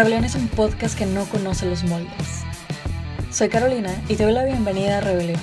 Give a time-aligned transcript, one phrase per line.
[0.00, 2.42] Rebelión es un podcast que no conoce los moldes.
[3.30, 5.38] Soy Carolina y te doy la bienvenida a Rebelión,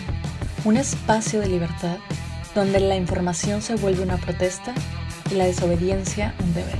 [0.65, 1.97] un espacio de libertad
[2.55, 4.73] donde la información se vuelve una protesta
[5.30, 6.80] y la desobediencia un deber.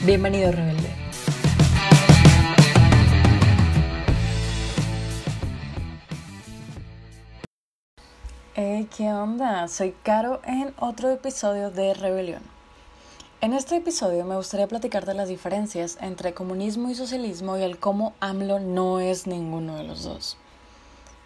[0.00, 0.90] Bienvenido, rebelde.
[8.56, 9.68] Hey, ¿qué onda?
[9.68, 12.57] Soy Caro en otro episodio de Rebelión.
[13.40, 17.78] En este episodio me gustaría platicar de las diferencias entre comunismo y socialismo y el
[17.78, 20.36] cómo AMLO no es ninguno de los dos.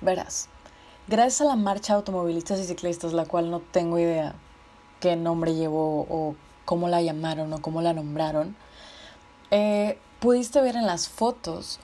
[0.03, 0.51] Verás,
[1.09, 4.35] gracias a la marcha de automovilistas y ciclistas, la cual no tengo idea
[5.01, 8.57] qué nombre llevó o cómo la llamaron o cómo la nombraron,
[9.51, 11.81] eh, pudiste ver en las fotos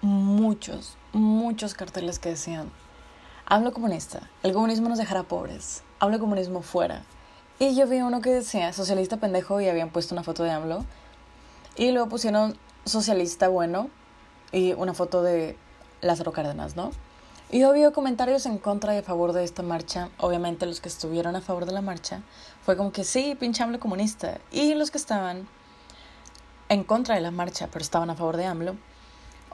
[0.00, 2.70] muchos, muchos carteles que decían,
[3.46, 7.02] hablo comunista, el comunismo nos dejará pobres, hablo comunismo fuera,
[7.58, 10.84] y yo vi uno que decía socialista pendejo y habían puesto una foto de AMLO.
[11.76, 13.88] Y luego pusieron socialista bueno
[14.50, 15.56] y una foto de
[16.00, 16.90] Lázaro Cárdenas, ¿no?
[17.50, 20.08] Y vi comentarios en contra y a favor de esta marcha.
[20.18, 22.22] Obviamente los que estuvieron a favor de la marcha
[22.64, 24.38] fue como que sí, pinche AMLO comunista.
[24.50, 25.46] Y los que estaban
[26.70, 28.76] en contra de la marcha, pero estaban a favor de AMLO,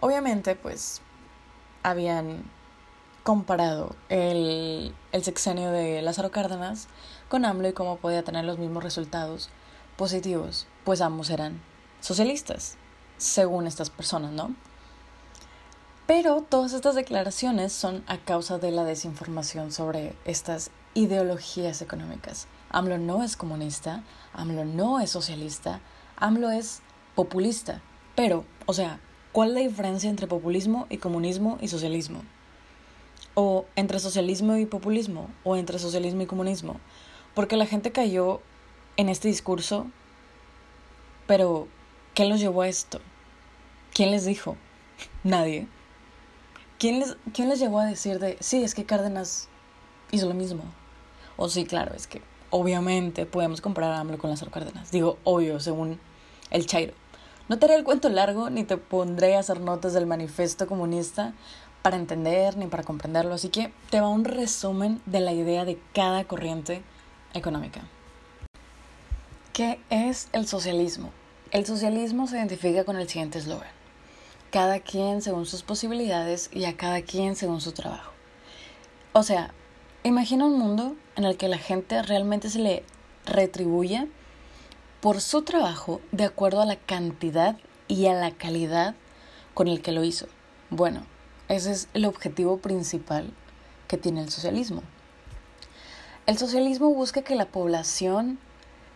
[0.01, 1.03] obviamente pues
[1.83, 2.45] habían
[3.25, 6.87] comparado el, el sexenio de Lázaro Cárdenas
[7.29, 9.51] con AMLO y cómo podía tener los mismos resultados
[9.97, 11.61] positivos, pues ambos eran
[12.01, 12.77] socialistas,
[13.19, 14.55] según estas personas, ¿no?
[16.07, 22.47] Pero todas estas declaraciones son a causa de la desinformación sobre estas ideologías económicas.
[22.71, 25.81] AMLO no es comunista, AMLO no es socialista,
[26.17, 26.81] AMLO es
[27.15, 27.83] populista.
[28.15, 29.01] Pero, o sea,
[29.33, 32.23] ¿cuál es la diferencia entre populismo y comunismo y socialismo?
[33.41, 36.81] o entre socialismo y populismo, o entre socialismo y comunismo,
[37.39, 38.41] porque la gente cayó
[38.97, 39.87] en este discurso,
[41.29, 41.69] pero
[42.13, 42.99] ¿qué los llevó a esto?
[43.95, 44.57] ¿Quién les dijo?
[45.23, 45.69] Nadie.
[46.81, 49.47] ¿Quién les, ¿Quién les llevó a decir de, sí, es que Cárdenas
[50.11, 50.65] hizo lo mismo?
[51.37, 54.91] O sí, claro, es que obviamente podemos comparar a AMLO con las Cárdenas.
[54.91, 56.01] Digo, obvio, según
[56.51, 56.95] el Chairo.
[57.49, 61.35] No te haré el cuento largo ni te pondré a hacer notas del manifiesto comunista
[61.83, 65.79] para entender ni para comprenderlo, así que te va un resumen de la idea de
[65.95, 66.83] cada corriente
[67.35, 67.83] económica.
[69.53, 71.11] ¿Qué es el socialismo?
[71.51, 73.71] El socialismo se identifica con el siguiente eslogan.
[74.51, 78.13] Cada quien según sus posibilidades y a cada quien según su trabajo.
[79.13, 79.53] O sea,
[80.05, 82.85] imagina un mundo en el que la gente realmente se le
[83.27, 84.07] retribuye
[85.01, 87.57] por su trabajo de acuerdo a la cantidad
[87.89, 88.95] y a la calidad
[89.55, 90.27] con el que lo hizo.
[90.71, 91.05] Bueno,
[91.49, 93.33] ese es el objetivo principal
[93.87, 94.83] que tiene el socialismo.
[96.29, 98.39] El socialismo busca que la población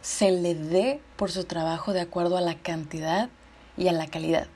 [0.03, 3.31] se le dé por su trabajo de acuerdo a la cantidad
[3.79, 4.49] y a la calidad.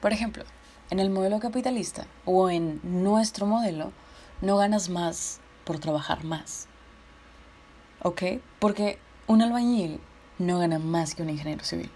[0.00, 0.44] Por ejemplo,
[0.88, 3.92] en el modelo capitalista o en nuestro modelo,
[4.40, 6.68] no ganas más por trabajar más.
[8.02, 8.22] ¿Ok?
[8.60, 10.00] Porque un albañil
[10.38, 11.90] no gana más que un ingeniero civil.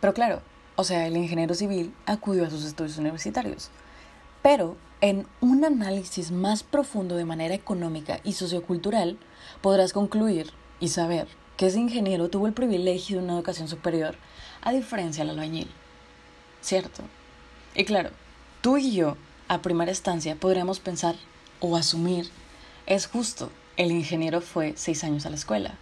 [0.00, 0.40] Pero claro,
[0.74, 3.68] o sea, el ingeniero civil acudió a sus estudios universitarios.
[4.40, 9.18] Pero en un análisis más profundo de manera económica y sociocultural,
[9.60, 14.16] podrás concluir y saber que ese ingeniero tuvo el privilegio de una educación superior,
[14.62, 15.70] a diferencia del albañil.
[16.60, 17.02] ¿Cierto?
[17.74, 18.10] Y claro,
[18.60, 19.16] tú y yo,
[19.48, 21.16] a primera instancia, podríamos pensar
[21.60, 22.28] o asumir,
[22.86, 25.74] es justo, el ingeniero fue seis años a la escuela.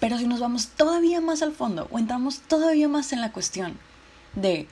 [0.00, 3.78] Pero si nos vamos todavía más al fondo o entramos todavía más en la cuestión
[4.34, 4.68] de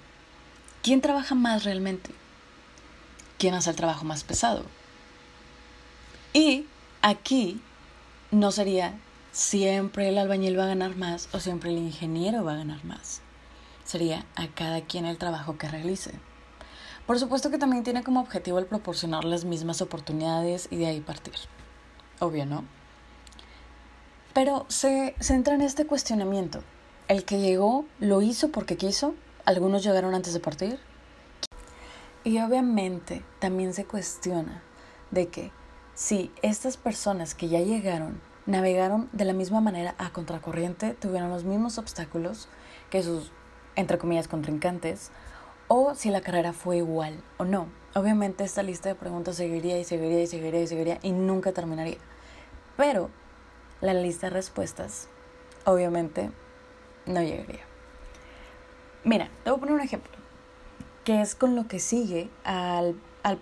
[0.82, 2.10] quién trabaja más realmente,
[3.38, 4.64] quién hace el trabajo más pesado.
[6.32, 6.66] Y
[7.02, 7.60] aquí
[8.30, 8.98] no sería
[9.32, 13.20] siempre el albañil va a ganar más o siempre el ingeniero va a ganar más.
[13.84, 16.12] Sería a cada quien el trabajo que realice.
[17.06, 21.00] Por supuesto que también tiene como objetivo el proporcionar las mismas oportunidades y de ahí
[21.00, 21.34] partir.
[22.19, 22.64] Obvio, ¿no?
[24.34, 26.62] Pero se centra en este cuestionamiento.
[27.08, 29.14] El que llegó lo hizo porque quiso.
[29.44, 30.81] Algunos llegaron antes de partir
[32.26, 34.61] y obviamente también se cuestiona
[35.12, 35.52] de que
[35.94, 41.44] si estas personas que ya llegaron navegaron de la misma manera a contracorriente, tuvieron los
[41.44, 42.49] mismos obstáculos
[42.90, 43.31] que sus,
[43.76, 45.12] entre comillas, contrincantes,
[45.69, 47.69] o si la carrera fue igual o no.
[47.94, 51.99] Obviamente esta lista de preguntas seguiría y seguiría y seguiría y seguiría y nunca terminaría.
[52.76, 53.08] Pero
[53.81, 55.08] la lista de respuestas,
[55.64, 56.32] obviamente,
[57.06, 57.62] no llegaría.
[59.05, 60.15] Mira, te voy a poner un ejemplo
[61.06, 63.38] que es con lo que sigue al, al,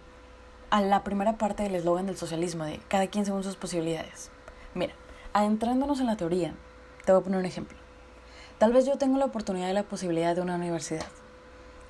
[0.68, 4.30] a la primera parte del eslogan del socialismo, de cada quien según sus posibilidades.
[4.74, 4.92] Mira,
[5.32, 6.54] adentrándonos en la teoría,
[7.06, 7.78] te voy a poner un ejemplo.
[8.58, 11.06] Tal vez yo tengo la oportunidad y la posibilidad de una universidad.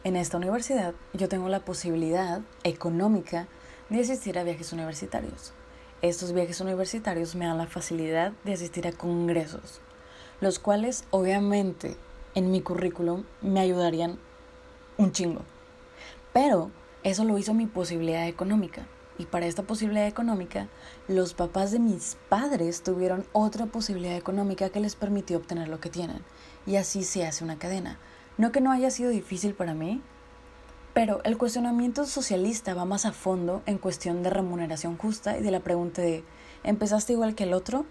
[0.05, 3.49] en esta universidad yo tengo la posibilidad económica
[3.89, 5.55] de asistir a viajes universitarios.
[6.03, 9.81] Estos viajes universitarios me dan la facilidad de asistir a congresos,
[10.41, 11.97] los cuales obviamente
[12.37, 14.19] en mi currículum me ayudarían
[14.99, 15.43] un chingo.
[16.35, 16.71] Pero
[17.05, 18.87] eso lo hizo mi posibilidad económica.
[19.17, 20.69] Y para esta posibilidad económica,
[21.07, 25.89] los papás de mis padres tuvieron otra posibilidad económica que les permitió obtener lo que
[25.89, 26.19] tienen.
[26.67, 27.99] Y así se hace una cadena.
[28.37, 30.03] No que no haya sido difícil para mí,
[30.93, 35.53] pero el cuestionamiento socialista va más a fondo en cuestión de remuneración justa y de
[35.53, 36.25] la pregunta de
[36.65, 37.87] ¿empezaste igual que el otro?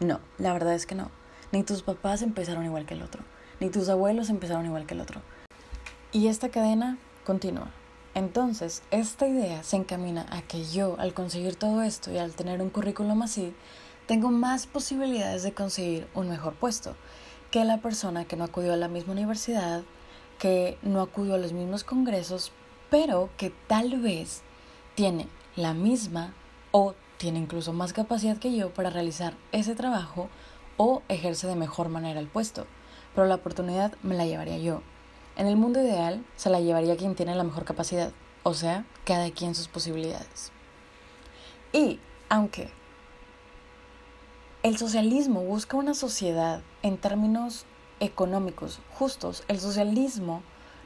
[0.00, 1.10] No, la verdad es que no.
[1.52, 3.22] Ni tus papás empezaron igual que el otro,
[3.60, 5.22] ni tus abuelos empezaron igual que el otro.
[6.12, 7.70] Y esta cadena continúa.
[8.16, 12.62] Entonces, esta idea se encamina a que yo, al conseguir todo esto y al tener
[12.62, 13.54] un currículum así,
[14.06, 16.96] tengo más posibilidades de conseguir un mejor puesto
[17.50, 19.82] que la persona que no acudió a la misma universidad,
[20.38, 22.52] que no acudió a los mismos congresos,
[22.88, 24.40] pero que tal vez
[24.94, 26.32] tiene la misma
[26.70, 30.30] o tiene incluso más capacidad que yo para realizar ese trabajo
[30.78, 32.66] o ejerce de mejor manera el puesto.
[33.14, 34.80] Pero la oportunidad me la llevaría yo.
[35.36, 38.12] En el mundo ideal se la llevaría quien tiene la mejor capacidad,
[38.42, 40.52] o sea, cada quien sus posibilidades.
[41.72, 42.70] Y aunque
[44.62, 47.66] el socialismo busca una sociedad en términos
[48.00, 49.44] económicos justos.
[49.48, 50.42] El socialismo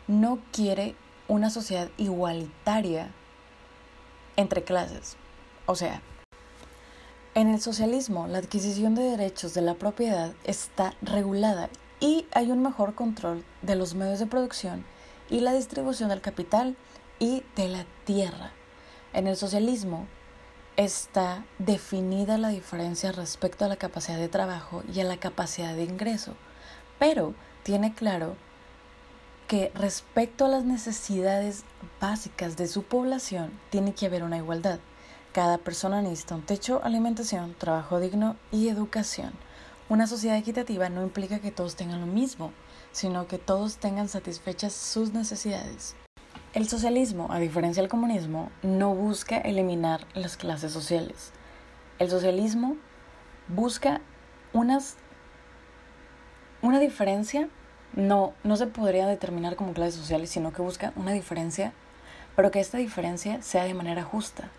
[0.07, 0.95] no quiere
[1.29, 3.11] una sociedad igualitaria
[4.37, 5.17] entre clases.
[5.67, 6.03] O sea,
[7.35, 11.71] en el socialismo la adquisición de derechos de la propiedad está regulada
[12.01, 14.85] y hay un mejor control de los medios de producción
[15.29, 16.77] y la distribución del capital
[17.19, 18.53] y de la tierra.
[19.13, 20.07] En el socialismo
[20.77, 25.85] está definida la diferencia respecto a la capacidad de trabajo y a la capacidad de
[25.85, 26.35] ingreso,
[26.99, 28.37] pero tiene claro
[29.47, 31.65] que respecto a las necesidades
[32.01, 34.79] básicas de su población tiene que haber una igualdad.
[35.33, 39.33] Cada persona necesita un techo, alimentación, trabajo digno y educación.
[39.91, 42.53] Una sociedad equitativa no implica que todos tengan lo mismo,
[42.93, 45.97] sino que todos tengan satisfechas sus necesidades.
[46.55, 51.33] El socialismo, a diferencia del comunismo, no busca eliminar las clases sociales.
[51.99, 52.77] El socialismo
[53.49, 54.01] busca
[54.53, 54.95] unas,
[56.63, 57.49] una diferencia,
[57.93, 61.73] no, no se podría determinar como clases sociales, sino que busca una diferencia,
[62.37, 64.51] pero que esta diferencia sea de manera justa.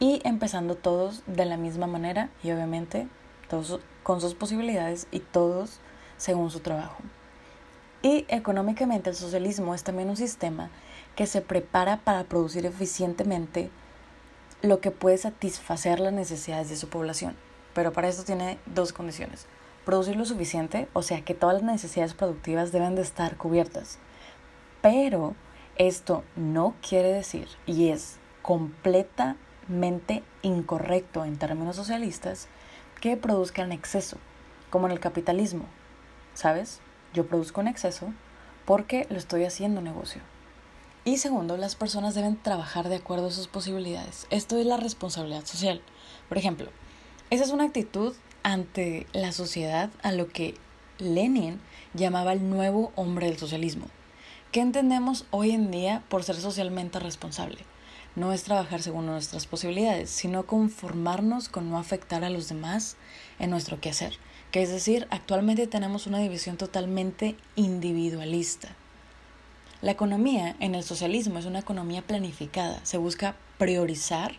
[0.00, 3.06] Y empezando todos de la misma manera y obviamente
[3.48, 5.80] todos con sus posibilidades y todos
[6.16, 6.98] según su trabajo.
[8.02, 10.70] Y económicamente el socialismo es también un sistema
[11.16, 13.70] que se prepara para producir eficientemente
[14.62, 17.34] lo que puede satisfacer las necesidades de su población.
[17.72, 19.46] Pero para esto tiene dos condiciones.
[19.84, 23.98] Producir lo suficiente, o sea que todas las necesidades productivas deben de estar cubiertas.
[24.82, 25.34] Pero
[25.76, 32.48] esto no quiere decir, y es completamente incorrecto en términos socialistas,
[33.04, 34.16] que produzcan exceso,
[34.70, 35.66] como en el capitalismo.
[36.32, 36.80] ¿Sabes?
[37.12, 38.14] Yo produzco en exceso
[38.64, 40.22] porque lo estoy haciendo negocio.
[41.04, 44.26] Y segundo, las personas deben trabajar de acuerdo a sus posibilidades.
[44.30, 45.82] Esto es la responsabilidad social.
[46.30, 46.70] Por ejemplo,
[47.28, 50.54] esa es una actitud ante la sociedad a lo que
[50.98, 51.60] Lenin
[51.92, 53.88] llamaba el nuevo hombre del socialismo.
[54.50, 57.66] ¿Qué entendemos hoy en día por ser socialmente responsable?
[58.16, 62.96] No es trabajar según nuestras posibilidades, sino conformarnos con no afectar a los demás
[63.40, 64.18] en nuestro quehacer.
[64.52, 68.68] Que es decir, actualmente tenemos una división totalmente individualista.
[69.82, 72.78] La economía en el socialismo es una economía planificada.
[72.84, 74.36] Se busca priorizar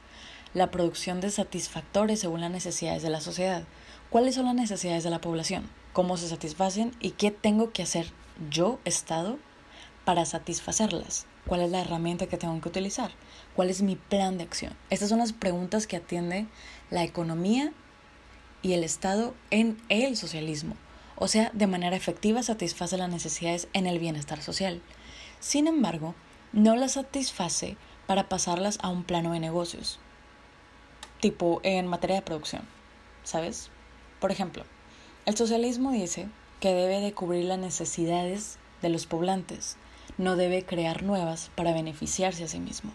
[0.54, 3.64] la producción de satisfactores según las necesidades de la sociedad.
[4.10, 5.70] ¿Cuáles son las necesidades de la población?
[5.92, 6.96] ¿Cómo se satisfacen?
[7.02, 8.08] ¿Y qué tengo que hacer
[8.50, 9.38] yo, Estado,
[10.06, 11.26] para satisfacerlas?
[11.46, 13.12] ¿Cuál es la herramienta que tengo que utilizar?
[13.56, 14.76] ¿Cuál es mi plan de acción?
[14.90, 16.46] Estas son las preguntas que atiende
[16.90, 17.72] la economía
[18.62, 20.76] y el Estado en el socialismo.
[21.16, 24.82] O sea, de manera efectiva satisface las necesidades en el bienestar social.
[25.40, 26.16] Sin embargo,
[26.52, 30.00] no las satisface para pasarlas a un plano de negocios,
[31.22, 32.64] tipo en materia de producción,
[33.24, 33.70] ¿sabes?
[34.20, 34.64] Por ejemplo,
[35.26, 36.28] el socialismo dice
[36.60, 39.78] que debe de cubrir las necesidades de los poblantes,
[40.18, 42.92] no debe crear nuevas para beneficiarse a sí mismo.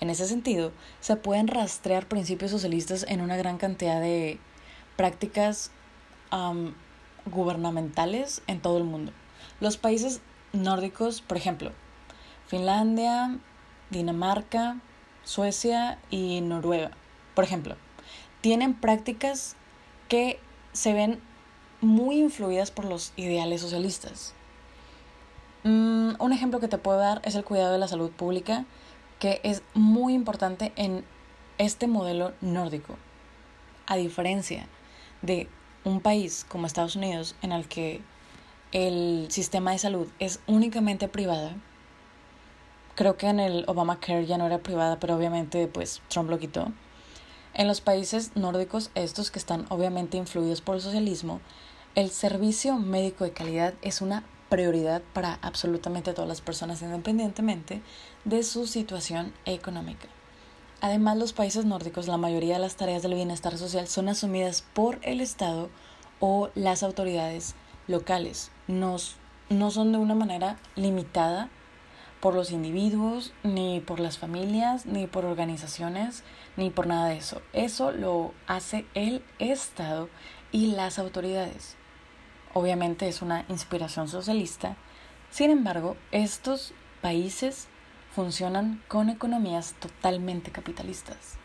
[0.00, 4.38] En ese sentido, se pueden rastrear principios socialistas en una gran cantidad de
[4.96, 5.70] prácticas
[7.26, 9.12] gubernamentales en todo el mundo.
[9.60, 10.20] Los países
[10.52, 11.72] nórdicos, por ejemplo,
[12.46, 13.38] Finlandia,
[13.90, 14.80] Dinamarca,
[15.24, 16.90] Suecia y Noruega,
[17.34, 17.76] por ejemplo,
[18.40, 19.56] tienen prácticas
[20.08, 20.40] que
[20.72, 21.20] se ven
[21.80, 24.34] muy influidas por los ideales socialistas.
[25.64, 28.64] Mm, un ejemplo que te puedo dar es el cuidado de la salud pública,
[29.22, 31.04] que es muy importante en
[31.56, 32.96] este modelo nórdico.
[33.86, 34.66] A diferencia
[35.22, 35.46] de
[35.84, 38.00] un país como Estados Unidos, en el que
[38.72, 41.54] el sistema de salud es únicamente privada,
[42.96, 46.72] creo que en el Obamacare ya no era privada, pero obviamente pues Trump lo quitó.
[47.54, 51.40] En los países nórdicos, estos que están obviamente influidos por el socialismo,
[51.94, 57.80] el servicio médico de calidad es una prioridad para absolutamente todas las personas independientemente
[58.26, 60.08] de su situación económica.
[60.82, 64.98] Además, los países nórdicos, la mayoría de las tareas del bienestar social son asumidas por
[65.00, 65.70] el Estado
[66.20, 67.54] o las autoridades
[67.88, 68.50] locales.
[68.68, 68.96] No,
[69.48, 71.48] no son de una manera limitada
[72.20, 76.24] por los individuos, ni por las familias, ni por organizaciones,
[76.58, 77.40] ni por nada de eso.
[77.54, 80.10] Eso lo hace el Estado
[80.52, 81.78] y las autoridades.
[82.54, 84.76] Obviamente es una inspiración socialista.
[85.30, 87.68] Sin embargo, estos países
[88.14, 91.38] funcionan con economías totalmente capitalistas.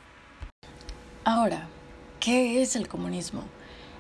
[1.23, 1.67] Ahora,
[2.19, 3.43] ¿qué es el comunismo?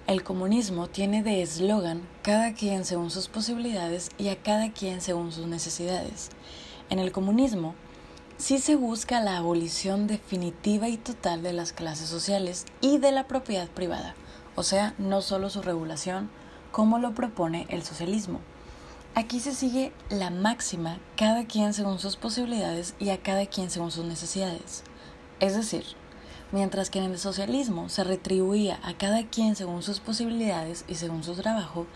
[0.07, 5.31] El comunismo tiene de eslogan cada quien según sus posibilidades y a cada quien según
[5.31, 6.29] sus necesidades.
[6.89, 7.75] En el comunismo
[8.37, 13.27] sí se busca la abolición definitiva y total de las clases sociales y de la
[13.27, 14.15] propiedad privada,
[14.55, 16.29] o sea, no solo su regulación,
[16.71, 18.39] como lo propone el socialismo.
[19.15, 23.89] Aquí se sigue la máxima cada quien según sus posibilidades y a cada quien según
[23.89, 24.83] sus necesidades.
[25.39, 25.83] Es decir,
[26.51, 31.23] mientras que en el socialismo se retribuía a cada quien según sus posibilidades y según
[31.23, 31.87] su trabajo,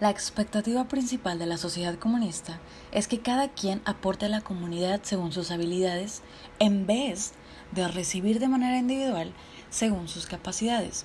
[0.00, 2.60] la expectativa principal de la sociedad comunista
[2.92, 6.22] es que cada quien aporte a la comunidad según sus habilidades
[6.60, 7.32] en vez
[7.72, 9.32] de recibir de manera individual
[9.70, 11.04] según sus capacidades.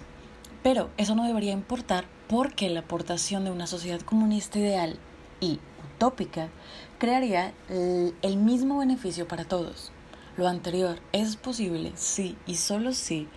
[0.63, 4.98] Pero eso no debería importar porque la aportación de una sociedad comunista ideal
[5.41, 5.60] y
[5.96, 6.50] utópica
[6.98, 9.91] crearía el mismo beneficio para todos.
[10.36, 13.27] Lo anterior es posible si y solo si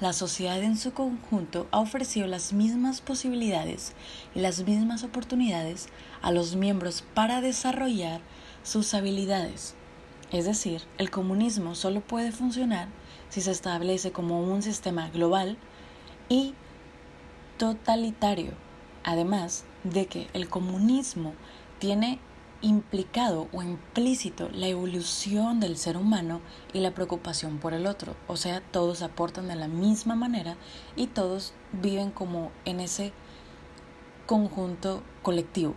[0.00, 3.92] la sociedad en su conjunto ha ofrecido las mismas posibilidades
[4.34, 5.88] y las mismas oportunidades
[6.22, 8.22] a los miembros para desarrollar
[8.62, 9.74] sus habilidades.
[10.32, 12.88] Es decir, el comunismo solo puede funcionar
[13.28, 15.58] si se establece como un sistema global
[16.28, 16.54] y
[17.56, 18.52] totalitario,
[19.04, 21.34] además de que el comunismo
[21.78, 22.18] tiene
[22.62, 26.40] implicado o implícito la evolución del ser humano
[26.72, 28.16] y la preocupación por el otro.
[28.28, 30.56] O sea, todos aportan de la misma manera
[30.96, 33.12] y todos viven como en ese
[34.26, 35.74] conjunto colectivo.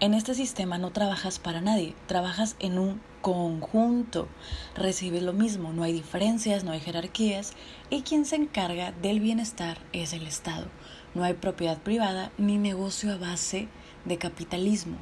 [0.00, 4.28] En este sistema no trabajas para nadie, trabajas en un conjunto.
[4.74, 7.54] Recibes lo mismo, no hay diferencias, no hay jerarquías
[7.90, 10.66] y quien se encarga del bienestar es el Estado.
[11.14, 13.68] No hay propiedad privada ni negocio a base
[14.04, 14.96] de capitalismo.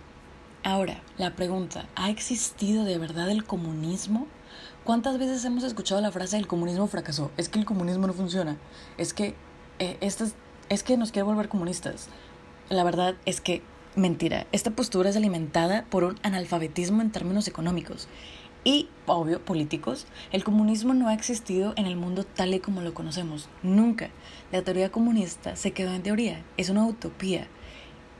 [0.62, 4.26] Ahora, la pregunta, ¿ha existido de verdad el comunismo?
[4.85, 7.31] ¿Cuántas veces hemos escuchado la frase el comunismo fracasó?
[7.37, 8.59] Es que el comunismo no funciona.
[8.99, 9.35] Es que,
[9.78, 12.09] eh, es que nos quiere volver comunistas.
[12.69, 13.62] La verdad es que,
[13.97, 18.07] mentira, esta postura es alimentada por un analfabetismo en términos económicos
[18.64, 20.07] y, obvio, políticos.
[20.31, 23.49] El comunismo no ha existido en el mundo tal y como lo conocemos.
[23.62, 24.11] Nunca.
[24.52, 26.45] La teoría comunista se quedó en teoría.
[26.57, 27.49] Es una utopía.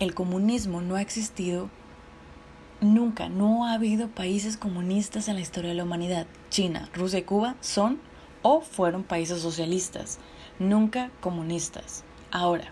[0.01, 1.71] El comunismo no ha existido
[2.81, 3.29] nunca.
[3.29, 6.27] No ha habido países comunistas en la historia de la humanidad.
[6.51, 8.01] China, Rusia y Cuba son
[8.43, 10.19] o fueron países socialistas.
[10.59, 12.03] Nunca comunistas.
[12.33, 12.65] Ahora,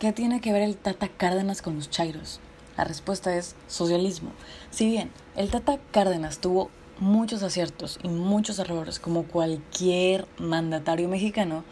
[0.00, 2.40] ¿qué tiene que ver el Tata Cárdenas con los Chairos?
[2.76, 4.32] La respuesta es socialismo.
[4.70, 11.64] Si bien el Tata Cárdenas tuvo muchos aciertos y muchos errores como cualquier mandatario mexicano,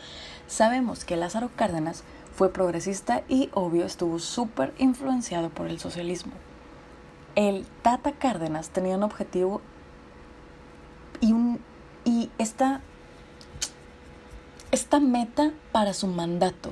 [0.53, 6.33] Sabemos que Lázaro Cárdenas fue progresista y obvio estuvo súper influenciado por el socialismo.
[7.37, 9.63] El Tata Cárdenas tenía un objetivo
[11.23, 11.59] y, un,
[12.05, 12.83] y esta,
[14.73, 16.71] esta meta para su mandato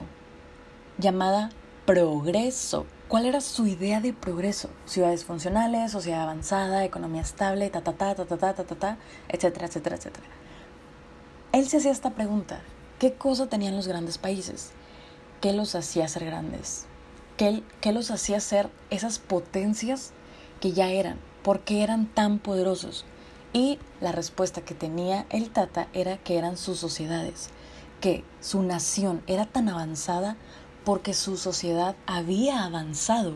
[0.99, 1.49] llamada
[1.87, 2.85] progreso.
[3.11, 4.71] ¿Cuál era su idea de progreso?
[4.87, 8.97] Ciudades funcionales, sociedad avanzada, economía estable, ta ta ta ta ta ta ta, ta,
[9.29, 10.26] etcétera, etcétera, etcétera.
[11.52, 12.61] Él se hacía esta pregunta
[13.00, 14.73] ¿Qué cosa tenían los grandes países?
[15.40, 16.85] ¿Qué los hacía ser grandes?
[17.38, 20.12] ¿Qué, ¿Qué, los hacía ser esas potencias
[20.61, 21.19] que ya eran?
[21.43, 23.07] ¿Por qué eran tan poderosos?
[23.55, 27.49] Y la respuesta que tenía el Tata era que eran sus sociedades,
[28.02, 30.37] que su nación era tan avanzada
[30.85, 33.35] porque su sociedad había avanzado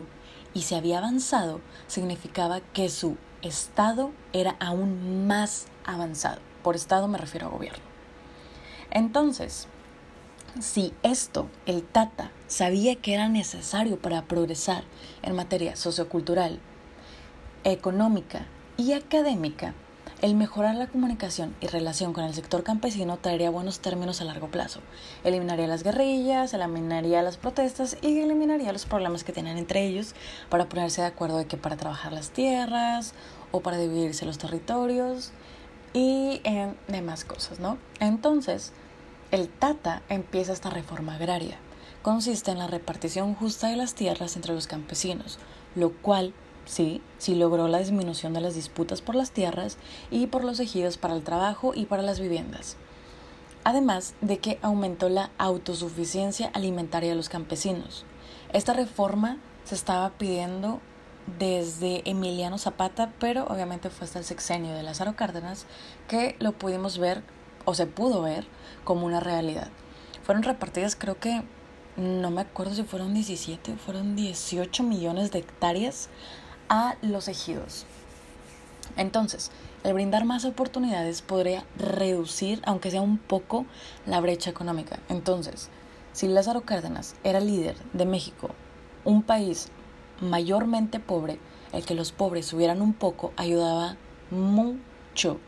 [0.53, 6.39] y si había avanzado significaba que su estado era aún más avanzado.
[6.63, 7.83] Por estado me refiero a gobierno.
[8.91, 9.67] Entonces,
[10.59, 14.83] si esto el Tata sabía que era necesario para progresar
[15.21, 16.59] en materia sociocultural
[17.63, 18.45] económica
[18.77, 19.73] y académica,
[20.21, 24.47] el mejorar la comunicación y relación con el sector campesino traería buenos términos a largo
[24.47, 24.79] plazo.
[25.23, 30.15] Eliminaría las guerrillas, eliminaría las protestas y eliminaría los problemas que tienen entre ellos
[30.49, 33.13] para ponerse de acuerdo de que para trabajar las tierras
[33.51, 35.31] o para dividirse los territorios
[35.93, 37.77] y en demás cosas, ¿no?
[37.99, 38.71] Entonces,
[39.31, 41.57] el Tata empieza esta reforma agraria.
[42.01, 45.39] Consiste en la repartición justa de las tierras entre los campesinos,
[45.75, 46.33] lo cual
[46.65, 49.77] Sí, sí logró la disminución de las disputas por las tierras
[50.09, 52.75] y por los ejidos para el trabajo y para las viviendas.
[53.63, 58.05] Además de que aumentó la autosuficiencia alimentaria de los campesinos.
[58.51, 60.79] Esta reforma se estaba pidiendo
[61.39, 65.65] desde Emiliano Zapata, pero obviamente fue hasta el sexenio de Lázaro Cárdenas
[66.07, 67.23] que lo pudimos ver
[67.65, 68.47] o se pudo ver
[68.83, 69.69] como una realidad.
[70.23, 71.43] Fueron repartidas creo que
[71.97, 76.09] no me acuerdo si fueron 17 o fueron 18 millones de hectáreas
[76.69, 77.85] a los ejidos.
[78.97, 79.51] Entonces,
[79.83, 83.65] el brindar más oportunidades podría reducir, aunque sea un poco,
[84.05, 84.99] la brecha económica.
[85.09, 85.69] Entonces,
[86.13, 88.49] si Lázaro Cárdenas era líder de México,
[89.03, 89.69] un país
[90.21, 91.39] mayormente pobre,
[91.73, 93.97] el que los pobres subieran un poco ayudaba
[94.31, 95.39] mucho.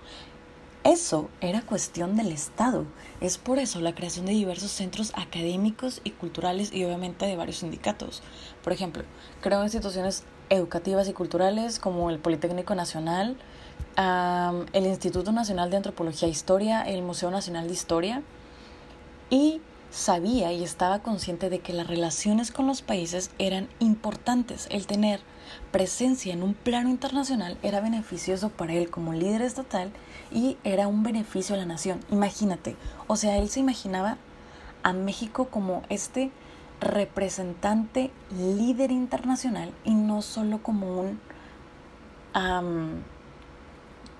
[0.83, 2.85] Eso era cuestión del Estado.
[3.19, 7.57] Es por eso la creación de diversos centros académicos y culturales y obviamente de varios
[7.57, 8.21] sindicatos.
[8.63, 9.03] Por ejemplo,
[9.41, 13.37] creó instituciones educativas y culturales como el Politécnico Nacional,
[13.97, 18.21] el Instituto Nacional de Antropología e Historia, el Museo Nacional de Historia,
[19.29, 24.67] y sabía y estaba consciente de que las relaciones con los países eran importantes.
[24.69, 25.21] El tener
[25.71, 29.91] presencia en un plano internacional era beneficioso para él como líder estatal
[30.31, 32.01] y era un beneficio a la nación.
[32.11, 32.75] Imagínate,
[33.07, 34.17] o sea, él se imaginaba
[34.83, 36.31] a México como este
[36.79, 41.19] representante líder internacional y no solo como un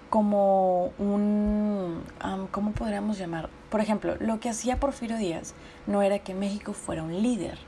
[0.10, 2.04] como un
[2.52, 3.50] ¿cómo podríamos llamar?
[3.70, 5.54] Por ejemplo, lo que hacía Porfirio Díaz
[5.86, 7.60] no era que México fuera un líder.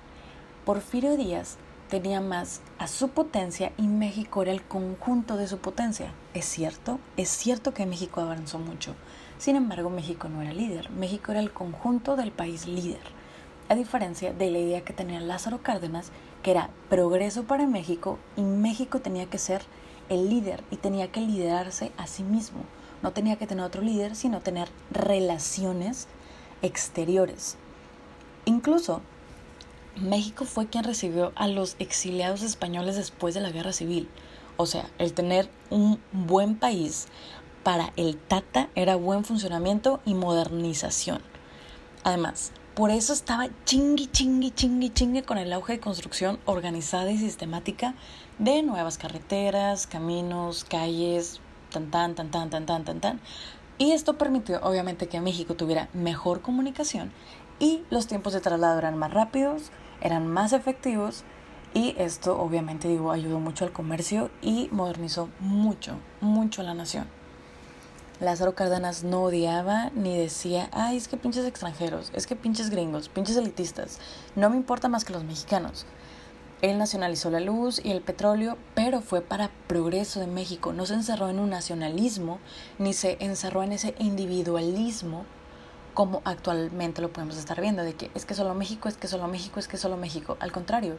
[0.65, 1.57] Porfirio Díaz
[1.89, 6.13] tenía más a su potencia y México era el conjunto de su potencia.
[6.33, 8.95] Es cierto, es cierto que México avanzó mucho.
[9.37, 13.18] Sin embargo, México no era líder, México era el conjunto del país líder
[13.69, 16.11] a diferencia de la idea que tenía Lázaro Cárdenas,
[16.43, 19.61] que era progreso para México y México tenía que ser
[20.09, 22.61] el líder y tenía que liderarse a sí mismo.
[23.03, 26.07] No tenía que tener otro líder, sino tener relaciones
[26.61, 27.57] exteriores.
[28.45, 29.01] Incluso
[29.95, 34.09] México fue quien recibió a los exiliados españoles después de la guerra civil.
[34.57, 37.07] O sea, el tener un buen país
[37.63, 41.21] para el Tata era buen funcionamiento y modernización.
[42.03, 47.17] Además, por eso estaba chingui, chingui, chingui, chingui con el auge de construcción organizada y
[47.17, 47.93] sistemática
[48.37, 53.19] de nuevas carreteras, caminos, calles, tan, tan, tan, tan, tan, tan, tan, tan.
[53.77, 57.11] Y esto permitió obviamente que México tuviera mejor comunicación
[57.59, 61.25] y los tiempos de traslado eran más rápidos, eran más efectivos
[61.73, 67.18] y esto obviamente digo ayudó mucho al comercio y modernizó mucho, mucho la nación.
[68.19, 73.07] Lázaro Cárdenas no odiaba ni decía, ay, es que pinches extranjeros, es que pinches gringos,
[73.07, 73.99] pinches elitistas,
[74.35, 75.85] no me importa más que los mexicanos.
[76.61, 80.73] Él nacionalizó la luz y el petróleo, pero fue para progreso de México.
[80.73, 82.39] No se encerró en un nacionalismo,
[82.77, 85.23] ni se encerró en ese individualismo
[85.93, 89.29] como actualmente lo podemos estar viendo, de que es que solo México, es que solo
[89.29, 90.35] México, es que solo México.
[90.41, 90.97] Al contrario,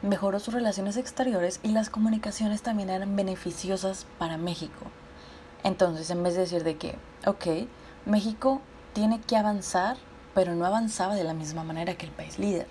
[0.00, 4.86] mejoró sus relaciones exteriores y las comunicaciones también eran beneficiosas para México.
[5.64, 6.96] Entonces, en vez de decir de que,
[7.26, 7.68] ok,
[8.06, 8.60] México
[8.92, 9.96] tiene que avanzar,
[10.34, 12.66] pero no avanzaba de la misma manera que el país líder.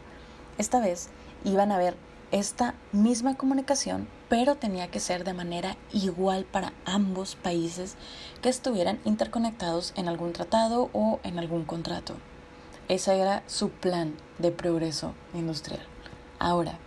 [0.58, 1.10] Esta vez
[1.44, 1.96] iban a ver
[2.32, 7.96] esta misma comunicación, pero tenía que ser de manera igual para ambos países
[8.42, 12.14] que estuvieran interconectados en algún tratado o en algún contrato.
[12.88, 15.82] Ese era su plan de progreso industrial.
[16.40, 16.78] Ahora,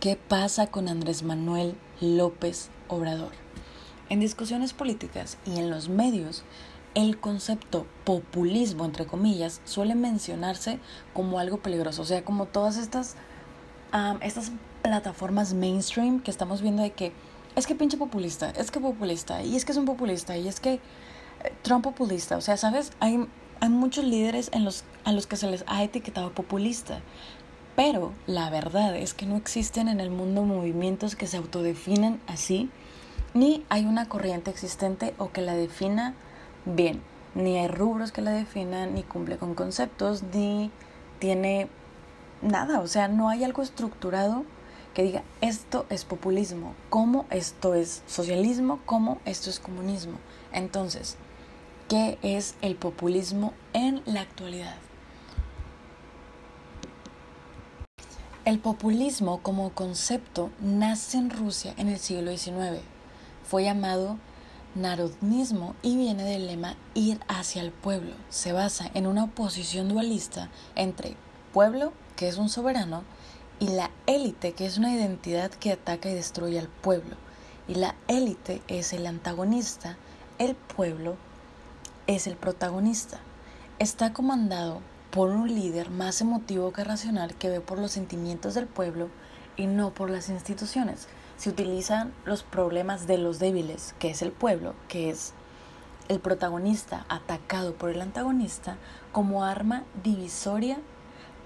[0.00, 3.32] ¿qué pasa con Andrés Manuel López Obrador?
[4.10, 6.42] En discusiones políticas y en los medios,
[6.94, 10.78] el concepto populismo, entre comillas, suele mencionarse
[11.12, 12.02] como algo peligroso.
[12.02, 13.16] O sea, como todas estas,
[14.22, 17.12] estas plataformas mainstream que estamos viendo de que
[17.54, 20.60] es que pinche populista, es que populista, y es que es un populista, y es
[20.60, 20.80] que eh,
[21.62, 22.36] Trump populista.
[22.36, 22.92] O sea, ¿sabes?
[23.00, 23.26] Hay,
[23.60, 27.00] hay muchos líderes en los, a los que se les ha etiquetado populista.
[27.76, 32.70] Pero la verdad es que no existen en el mundo movimientos que se autodefinen así
[33.34, 36.14] ni hay una corriente existente o que la defina
[36.64, 37.02] bien,
[37.34, 40.70] ni hay rubros que la definan, ni cumple con conceptos, ni
[41.18, 41.68] tiene
[42.42, 44.44] nada, o sea, no hay algo estructurado
[44.94, 50.18] que diga esto es populismo, cómo esto es socialismo, cómo esto es comunismo.
[50.52, 51.16] Entonces,
[51.88, 54.76] ¿qué es el populismo en la actualidad?
[58.44, 62.80] El populismo como concepto nace en Rusia en el siglo XIX.
[63.48, 64.18] Fue llamado
[64.74, 68.12] narodnismo y viene del lema ir hacia el pueblo.
[68.28, 71.16] Se basa en una oposición dualista entre
[71.54, 73.04] pueblo, que es un soberano,
[73.58, 77.16] y la élite, que es una identidad que ataca y destruye al pueblo.
[77.66, 79.96] Y la élite es el antagonista,
[80.38, 81.16] el pueblo
[82.06, 83.18] es el protagonista.
[83.78, 88.66] Está comandado por un líder más emotivo que racional que ve por los sentimientos del
[88.66, 89.08] pueblo
[89.56, 91.08] y no por las instituciones.
[91.38, 95.32] Se utilizan los problemas de los débiles, que es el pueblo, que es
[96.08, 98.76] el protagonista atacado por el antagonista,
[99.12, 100.78] como arma divisoria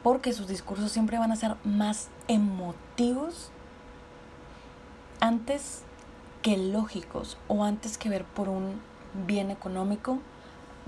[0.03, 3.51] porque sus discursos siempre van a ser más emotivos
[5.21, 5.83] antes
[6.43, 8.81] que lógicos o antes que ver por un
[9.27, 10.19] bien económico,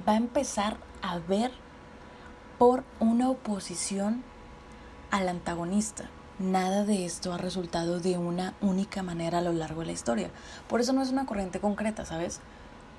[0.06, 1.52] va a empezar a ver
[2.58, 4.24] por una oposición
[5.12, 6.10] al antagonista.
[6.40, 10.30] Nada de esto ha resultado de una única manera a lo largo de la historia.
[10.68, 12.40] Por eso no es una corriente concreta, ¿sabes?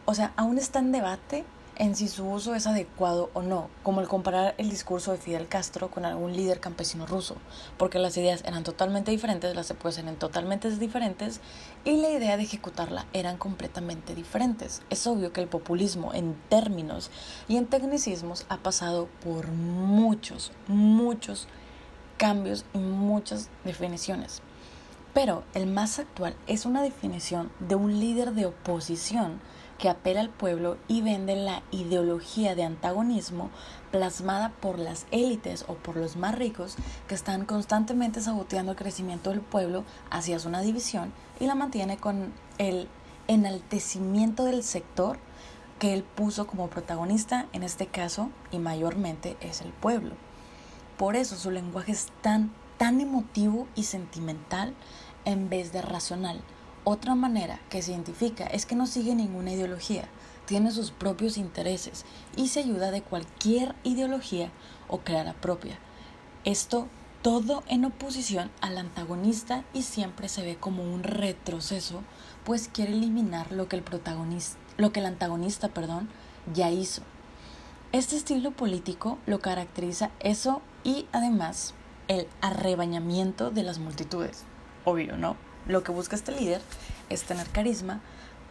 [0.05, 1.43] O sea, aún está en debate
[1.77, 5.49] en si su uso es adecuado o no, como el comparar el discurso de Fidel
[5.49, 7.35] Castro con algún líder campesino ruso,
[7.77, 11.41] porque las ideas eran totalmente diferentes, las eran totalmente diferentes
[11.83, 14.81] y la idea de ejecutarla eran completamente diferentes.
[14.89, 17.11] Es obvio que el populismo en términos
[17.49, 21.49] y en tecnicismos ha pasado por muchos, muchos
[22.17, 24.41] cambios y muchas definiciones.
[25.13, 29.39] Pero el más actual es una definición de un líder de oposición
[29.77, 33.49] que apela al pueblo y vende la ideología de antagonismo
[33.91, 36.75] plasmada por las élites o por los más ricos
[37.07, 42.33] que están constantemente saboteando el crecimiento del pueblo hacia una división y la mantiene con
[42.57, 42.87] el
[43.27, 45.17] enaltecimiento del sector
[45.79, 50.24] que él puso como protagonista en este caso y mayormente es el pueblo.
[50.97, 54.73] Por eso su lenguaje es tan, tan emotivo y sentimental
[55.25, 56.41] en vez de racional
[56.87, 60.07] otra manera que se identifica es que no sigue ninguna ideología,
[60.45, 62.05] tiene sus propios intereses
[62.35, 64.51] y se ayuda de cualquier ideología
[64.87, 65.79] o clara propia.
[66.43, 66.87] Esto
[67.23, 72.03] todo en oposición al antagonista y siempre se ve como un retroceso,
[72.43, 76.07] pues quiere eliminar lo que el protagonista, lo que el antagonista, perdón,
[76.53, 77.01] ya hizo.
[77.93, 81.73] Este estilo político lo caracteriza eso y además
[82.07, 84.43] el arrebañamiento de las multitudes.
[84.85, 85.35] Obvio, ¿no?
[85.67, 86.61] Lo que busca este líder
[87.09, 87.99] es tener carisma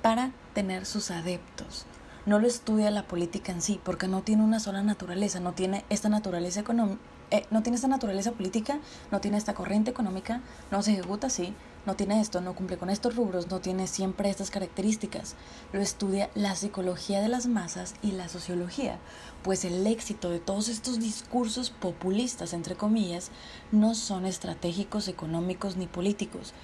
[0.03, 1.87] para tener sus adeptos.
[2.27, 5.85] No lo estudia la política en sí, porque no tiene una sola naturaleza, no tiene
[5.91, 8.81] esta naturaleza económica, eh, no tiene esta naturaleza política,
[9.13, 11.55] no tiene esta corriente económica, no se ejecuta así,
[11.87, 15.35] no tiene esto, no cumple con estos rubros, no tiene siempre estas características.
[15.73, 18.99] Lo estudia la psicología de las masas y la sociología,
[19.43, 23.31] pues el éxito de todos estos discursos populistas, entre comillas,
[23.73, 26.55] no son estratégicos, económicos ni políticos,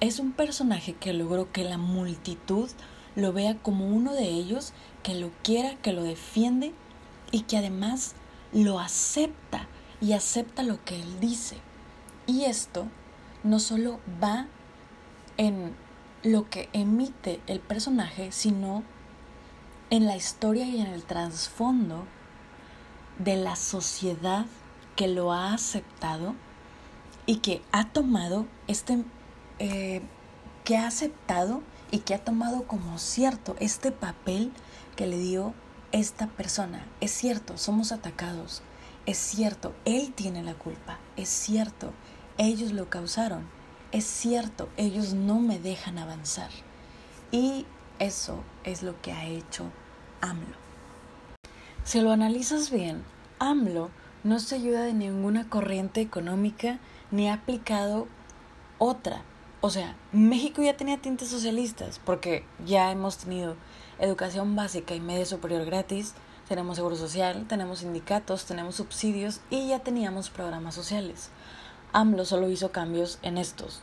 [0.00, 2.70] es un personaje que logró que la multitud
[3.16, 6.72] lo vea como uno de ellos, que lo quiera, que lo defiende
[7.32, 8.14] y que además
[8.52, 9.66] lo acepta
[10.00, 11.56] y acepta lo que él dice.
[12.26, 12.86] Y esto
[13.42, 14.46] no solo va
[15.38, 15.74] en
[16.22, 18.82] lo que emite el personaje, sino
[19.88, 22.04] en la historia y en el trasfondo
[23.18, 24.44] de la sociedad
[24.96, 26.34] que lo ha aceptado
[27.24, 29.04] y que ha tomado este
[29.58, 30.02] eh,
[30.64, 34.52] que ha aceptado y que ha tomado como cierto este papel
[34.96, 35.54] que le dio
[35.92, 36.84] esta persona.
[37.00, 38.62] Es cierto, somos atacados.
[39.06, 40.98] Es cierto, él tiene la culpa.
[41.16, 41.92] Es cierto,
[42.36, 43.57] ellos lo causaron.
[43.92, 46.50] Es cierto, ellos no me dejan avanzar.
[47.30, 47.66] Y
[47.98, 49.64] eso es lo que ha hecho
[50.20, 50.56] AMLO.
[51.84, 53.02] Si lo analizas bien,
[53.38, 53.90] AMLO
[54.24, 56.78] no se ayuda de ninguna corriente económica
[57.10, 58.06] ni ha aplicado
[58.78, 59.22] otra
[59.60, 63.56] o sea, México ya tenía tintes socialistas porque ya hemos tenido
[63.98, 66.14] educación básica y media superior gratis,
[66.48, 71.30] tenemos seguro social, tenemos sindicatos, tenemos subsidios y ya teníamos programas sociales.
[71.92, 73.80] AMLO solo hizo cambios en estos.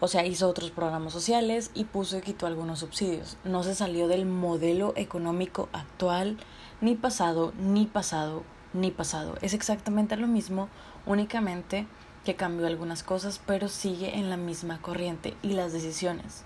[0.00, 3.36] O sea, hizo otros programas sociales y puso y quitó algunos subsidios.
[3.44, 6.38] No se salió del modelo económico actual,
[6.80, 9.36] ni pasado, ni pasado, ni pasado.
[9.42, 10.68] Es exactamente lo mismo,
[11.06, 11.86] únicamente
[12.24, 16.44] que cambió algunas cosas, pero sigue en la misma corriente y las decisiones,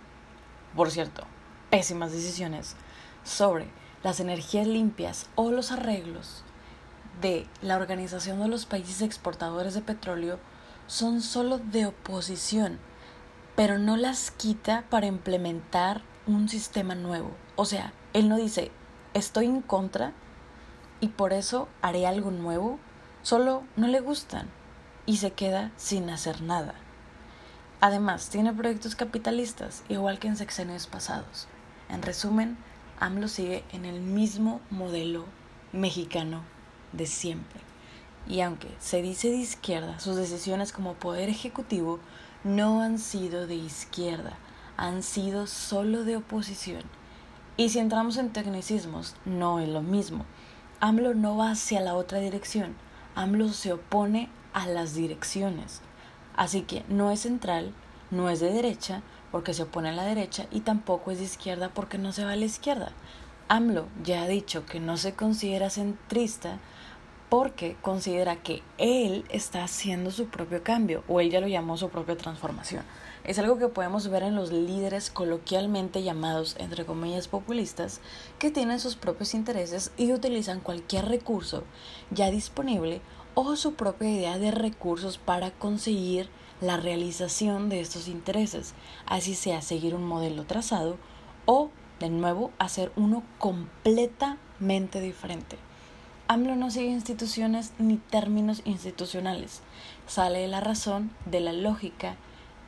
[0.75, 1.25] por cierto,
[1.71, 2.77] pésimas decisiones
[3.25, 3.69] sobre
[4.03, 6.45] las energías limpias o los arreglos
[7.21, 10.39] de la Organización de los Países Exportadores de Petróleo
[10.87, 12.79] son solo de oposición
[13.57, 17.31] pero no las quita para implementar un sistema nuevo.
[17.57, 18.71] O sea, él no dice,
[19.15, 20.13] estoy en contra
[21.01, 22.79] y por eso haré algo nuevo,
[23.23, 24.49] solo no le gustan
[25.07, 26.75] y se queda sin hacer nada.
[27.81, 31.47] Además, tiene proyectos capitalistas, igual que en sexenios pasados.
[31.89, 32.59] En resumen,
[33.01, 35.25] AMLO sigue en el mismo modelo
[35.73, 36.43] mexicano
[36.93, 37.66] de siempre.
[38.29, 42.01] Y aunque se dice de izquierda, sus decisiones como poder ejecutivo
[42.45, 44.37] no han sido de izquierda,
[44.77, 46.83] han sido solo de oposición.
[47.57, 50.25] Y si entramos en tecnicismos, no es lo mismo.
[50.81, 52.77] AMLO no va hacia la otra dirección,
[53.15, 55.81] AMLO se opone a las direcciones.
[56.37, 57.73] Así que no es central,
[58.11, 61.71] no es de derecha, porque se opone a la derecha, y tampoco es de izquierda
[61.73, 62.93] porque no se va a la izquierda.
[63.49, 66.59] AMLO ya ha dicho que no se considera centrista
[67.29, 71.89] porque considera que él está haciendo su propio cambio o él ya lo llamó su
[71.89, 72.85] propia transformación.
[73.25, 78.01] Es algo que podemos ver en los líderes coloquialmente llamados, entre comillas, populistas,
[78.39, 81.65] que tienen sus propios intereses y utilizan cualquier recurso
[82.13, 83.01] ya disponible
[83.35, 86.29] o su propia idea de recursos para conseguir
[86.61, 90.97] la realización de estos intereses, así sea seguir un modelo trazado
[91.45, 95.59] o, de nuevo, hacer uno completamente diferente.
[96.29, 99.63] AMLO no sigue instituciones ni términos institucionales.
[100.09, 102.17] Sale de la razón, de la lógica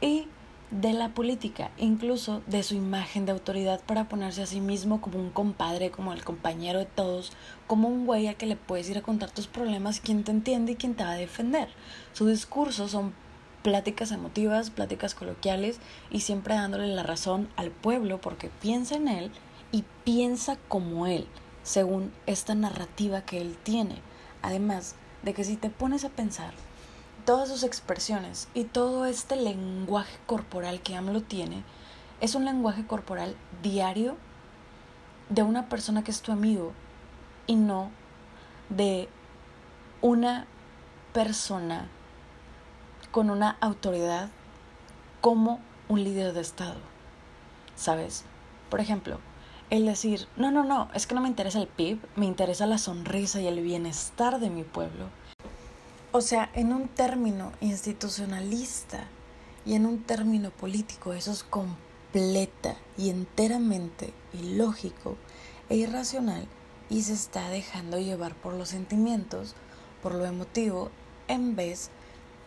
[0.01, 0.29] y
[0.71, 5.19] de la política, incluso de su imagen de autoridad para ponerse a sí mismo como
[5.19, 7.33] un compadre, como el compañero de todos,
[7.67, 10.73] como un güey a que le puedes ir a contar tus problemas, quien te entiende
[10.73, 11.69] y quien te va a defender.
[12.13, 13.13] Su discurso son
[13.65, 15.81] pláticas emotivas, pláticas coloquiales
[16.13, 19.33] y siempre dándole la razón al pueblo porque piensa en él
[19.73, 21.27] y piensa como él
[21.69, 24.01] según esta narrativa que él tiene.
[24.41, 26.55] Además de que si te pones a pensar,
[27.27, 31.65] todas sus expresiones y todo este lenguaje corporal que AMLO tiene
[32.23, 34.17] es un lenguaje corporal diario
[35.29, 36.73] de una persona que es tu amigo
[37.47, 37.91] y no
[38.71, 39.11] de
[40.01, 40.47] una
[41.13, 41.89] persona
[43.11, 44.31] con una autoridad
[45.21, 46.81] como un líder de Estado.
[47.77, 48.25] ¿Sabes?
[48.71, 49.21] Por ejemplo,
[49.71, 52.79] el decir, no, no, no, es que no me interesa el PIB, me interesa la
[52.79, 55.07] sonrisa y el bienestar de mi pueblo.
[56.11, 59.05] O sea, en un término institucionalista
[59.67, 65.17] y en un término político, eso es completa y enteramente ilógico
[65.69, 66.47] e irracional
[66.89, 69.55] y se está dejando llevar por los sentimientos,
[70.03, 70.91] por lo emotivo,
[71.29, 71.91] en vez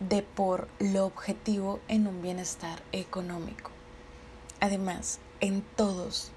[0.00, 3.70] de por lo objetivo en un bienestar económico.
[4.58, 6.32] Además, en todos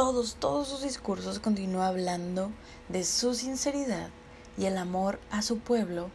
[0.00, 2.50] todos, todos sus discursos continúa hablando
[2.88, 4.08] de su sinceridad
[4.56, 6.08] y el amor a su pueblo,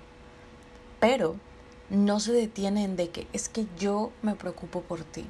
[1.00, 1.36] pero
[1.92, 5.28] no se detiene en de que es que yo me preocupo por ti.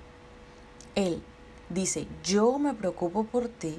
[0.95, 1.21] Él
[1.67, 3.77] dice, yo me preocupo por ti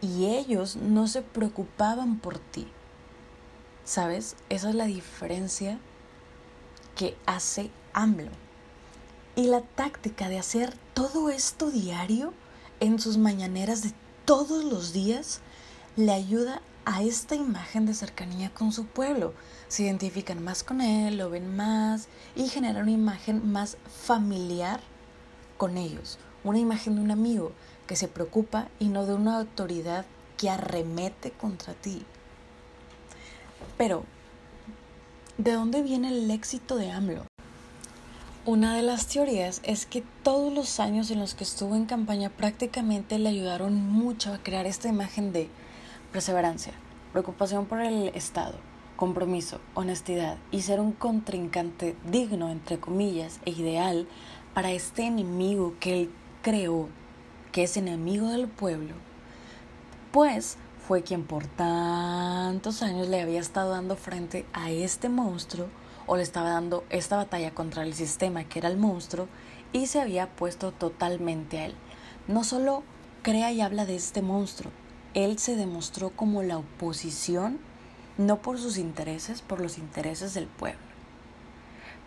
[0.00, 2.68] y ellos no se preocupaban por ti.
[3.82, 4.36] ¿Sabes?
[4.50, 5.80] Esa es la diferencia
[6.94, 8.30] que hace AMLO.
[9.34, 12.32] Y la táctica de hacer todo esto diario
[12.80, 13.92] en sus mañaneras de
[14.24, 15.40] todos los días
[15.96, 19.34] le ayuda a esta imagen de cercanía con su pueblo.
[19.68, 24.80] Se identifican más con él, lo ven más y generan una imagen más familiar
[25.58, 26.18] con ellos.
[26.42, 27.52] Una imagen de un amigo
[27.86, 30.06] que se preocupa y no de una autoridad
[30.38, 32.02] que arremete contra ti.
[33.76, 34.04] Pero,
[35.36, 37.29] ¿de dónde viene el éxito de AMLO?
[38.46, 42.30] Una de las teorías es que todos los años en los que estuvo en campaña
[42.30, 45.50] prácticamente le ayudaron mucho a crear esta imagen de
[46.10, 46.72] perseverancia,
[47.12, 48.54] preocupación por el Estado,
[48.96, 54.08] compromiso, honestidad y ser un contrincante digno, entre comillas, e ideal
[54.54, 56.88] para este enemigo que él creó,
[57.52, 58.94] que es enemigo del pueblo,
[60.12, 60.56] pues
[60.88, 65.66] fue quien por tantos años le había estado dando frente a este monstruo
[66.10, 69.28] o le estaba dando esta batalla contra el sistema que era el monstruo
[69.72, 71.74] y se había puesto totalmente a él.
[72.26, 72.82] No solo
[73.22, 74.72] crea y habla de este monstruo,
[75.14, 77.60] él se demostró como la oposición,
[78.18, 80.80] no por sus intereses, por los intereses del pueblo.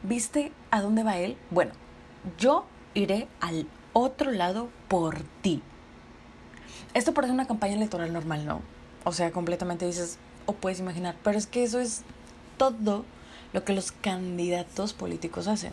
[0.02, 1.38] ¿Viste a dónde va él?
[1.50, 1.72] Bueno,
[2.38, 5.64] yo iré al otro lado por ti.
[6.94, 8.64] Esto parece una campaña electoral normal, ¿no?
[9.06, 12.02] O sea, completamente dices, o puedes imaginar, pero es que eso es
[12.58, 13.06] todo
[13.54, 15.72] lo que los candidatos políticos hacen.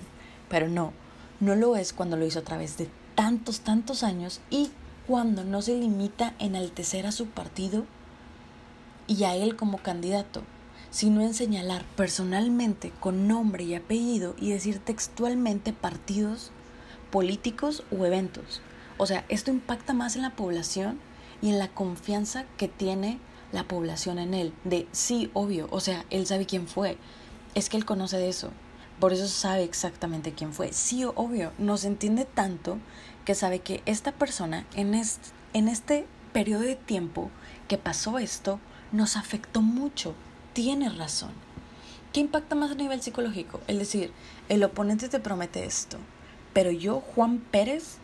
[0.49, 0.93] Pero no,
[1.41, 4.71] no lo es cuando lo hizo a través de tantos, tantos años y
[5.07, 7.85] cuando no se limita en enaltecer a su partido
[9.07, 10.43] y a él como candidato,
[10.91, 16.53] sino en señalar personalmente con nombre y apellido y decir textualmente partidos
[17.11, 18.61] políticos u eventos.
[18.99, 21.01] O sea, esto impacta más en la población
[21.43, 23.19] y en la confianza que tiene
[23.53, 24.53] la población en él.
[24.65, 26.99] De sí, obvio, o sea, él sabe quién fue.
[27.55, 28.51] Es que él conoce de eso.
[29.01, 30.73] Por eso sabe exactamente quién fue.
[30.73, 32.79] Sí, obvio, nos entiende tanto
[33.25, 37.31] que sabe que esta persona en este, en este periodo de tiempo
[37.67, 38.61] que pasó esto
[38.93, 40.15] nos afectó mucho.
[40.53, 41.31] Tiene razón.
[42.13, 43.61] ¿Qué impacta más a nivel psicológico?
[43.69, 44.13] Es decir,
[44.49, 45.97] el oponente te promete esto,
[46.53, 47.99] pero yo, Juan Pérez,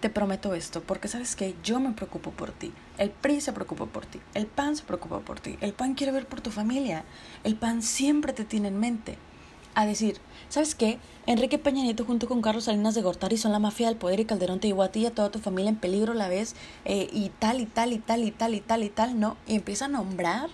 [0.00, 2.72] te prometo esto, porque sabes que yo me preocupo por ti.
[2.98, 6.12] El PRI se preocupa por ti, el PAN se preocupa por ti, el PAN quiere
[6.12, 7.04] ver por tu familia,
[7.44, 9.18] el PAN siempre te tiene en mente.
[9.74, 10.16] A decir,
[10.48, 10.98] ¿sabes qué?
[11.26, 14.24] Enrique Peña Nieto junto con Carlos Salinas de Gortari son la mafia del poder y
[14.24, 16.56] Calderón te llevó a ti a toda tu familia en peligro la vez
[16.86, 19.36] eh, y tal y tal y tal y tal y tal y tal, ¿no?
[19.46, 20.48] Y empieza a nombrar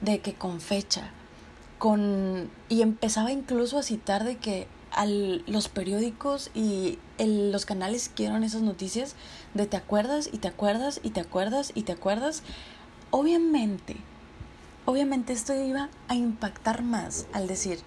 [0.00, 1.10] de que con fecha,
[1.78, 4.66] con y empezaba incluso a citar de que
[4.96, 9.14] al, los periódicos y los canales que dieron esas noticias
[9.54, 12.42] de te acuerdas y te acuerdas y te acuerdas y te acuerdas.
[13.10, 13.96] Obviamente,
[14.84, 17.78] obviamente esto iba a impactar más al decir,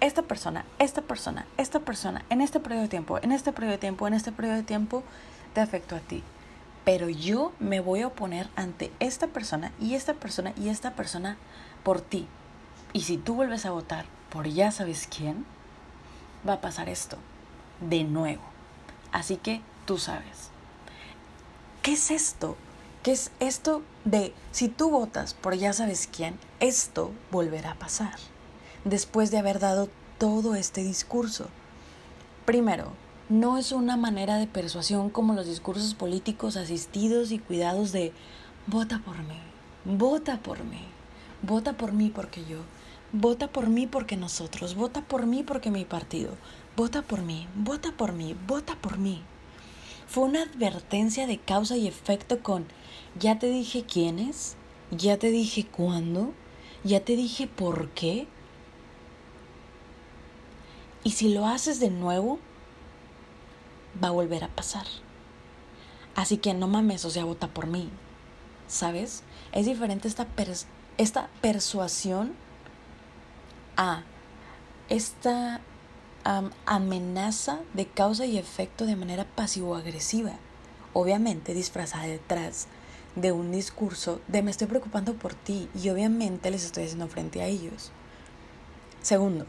[0.00, 3.78] esta persona, esta persona, esta persona, en este periodo de tiempo, en este periodo de
[3.78, 5.02] tiempo, en este periodo de tiempo,
[5.54, 6.22] te afectó a ti.
[6.84, 11.38] Pero yo me voy a oponer ante esta persona y esta persona y esta persona
[11.82, 12.26] por ti.
[12.92, 15.46] Y si tú vuelves a votar por ya sabes quién,
[16.48, 17.16] va a pasar esto
[17.80, 18.42] de nuevo.
[19.12, 20.50] Así que tú sabes.
[21.82, 22.56] ¿Qué es esto?
[23.02, 28.16] ¿Qué es esto de si tú votas por ya sabes quién, esto volverá a pasar?
[28.84, 31.48] Después de haber dado todo este discurso.
[32.44, 32.92] Primero,
[33.28, 38.12] no es una manera de persuasión como los discursos políticos asistidos y cuidados de
[38.66, 39.38] vota por mí,
[39.84, 40.84] vota por mí,
[41.42, 42.58] vota por mí porque yo,
[43.12, 46.32] Vota por mí porque nosotros, vota por mí porque mi partido,
[46.76, 49.22] vota por mí, vota por mí, vota por mí.
[50.08, 52.66] Fue una advertencia de causa y efecto con,
[53.18, 54.56] ya te dije quién es,
[54.90, 56.32] ya te dije cuándo,
[56.84, 58.26] ya te dije por qué.
[61.04, 62.40] Y si lo haces de nuevo,
[64.02, 64.86] va a volver a pasar.
[66.16, 67.88] Así que no mames, o sea, vota por mí.
[68.66, 69.22] ¿Sabes?
[69.52, 70.26] Es diferente esta,
[70.98, 72.34] esta persuasión
[73.76, 74.02] a
[74.88, 75.60] esta
[76.64, 80.32] amenaza de causa y efecto de manera pasivo-agresiva,
[80.92, 82.66] obviamente disfrazada detrás
[83.14, 87.40] de un discurso de me estoy preocupando por ti y obviamente les estoy haciendo frente
[87.40, 87.92] a ellos.
[89.02, 89.46] Segundo,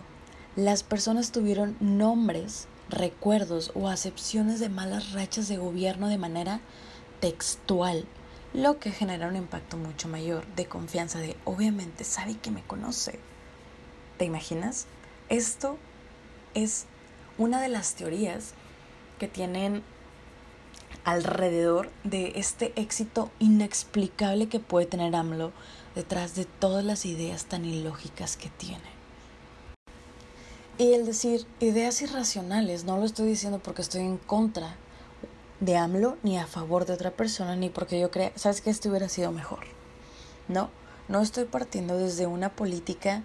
[0.55, 6.61] las personas tuvieron nombres, recuerdos o acepciones de malas rachas de gobierno de manera
[7.19, 8.05] textual,
[8.53, 13.19] lo que genera un impacto mucho mayor de confianza de obviamente sabe que me conoce,
[14.17, 14.87] ¿Te imaginas?
[15.29, 15.77] Esto
[16.55, 16.85] es
[17.37, 18.53] una de las teorías
[19.19, 19.83] que tienen
[21.03, 25.51] alrededor de este éxito inexplicable que puede tener AMLO
[25.95, 28.97] detrás de todas las ideas tan ilógicas que tiene.
[30.79, 34.75] Y el decir ideas irracionales, no lo estoy diciendo porque estoy en contra
[35.59, 38.89] de AMLO ni a favor de otra persona, ni porque yo crea, sabes que esto
[38.89, 39.65] hubiera sido mejor.
[40.47, 40.69] No,
[41.07, 43.23] no estoy partiendo desde una política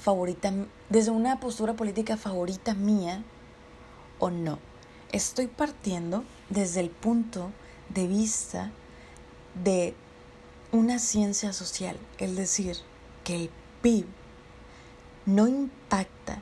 [0.00, 0.52] favorita,
[0.88, 3.22] desde una postura política favorita mía
[4.18, 4.58] o no.
[5.12, 7.50] Estoy partiendo desde el punto
[7.88, 8.70] de vista
[9.62, 9.94] de
[10.72, 12.76] una ciencia social, es decir,
[13.24, 13.50] que el
[13.82, 14.06] PIB
[15.26, 16.40] no impacta,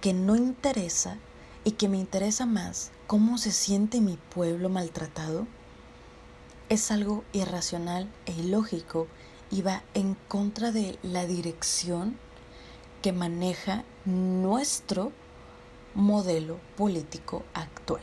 [0.00, 1.18] que no interesa
[1.64, 5.46] y que me interesa más cómo se siente mi pueblo maltratado,
[6.68, 9.08] es algo irracional e ilógico
[9.50, 12.16] y va en contra de la dirección
[13.04, 15.12] que maneja nuestro
[15.94, 18.00] modelo político actual.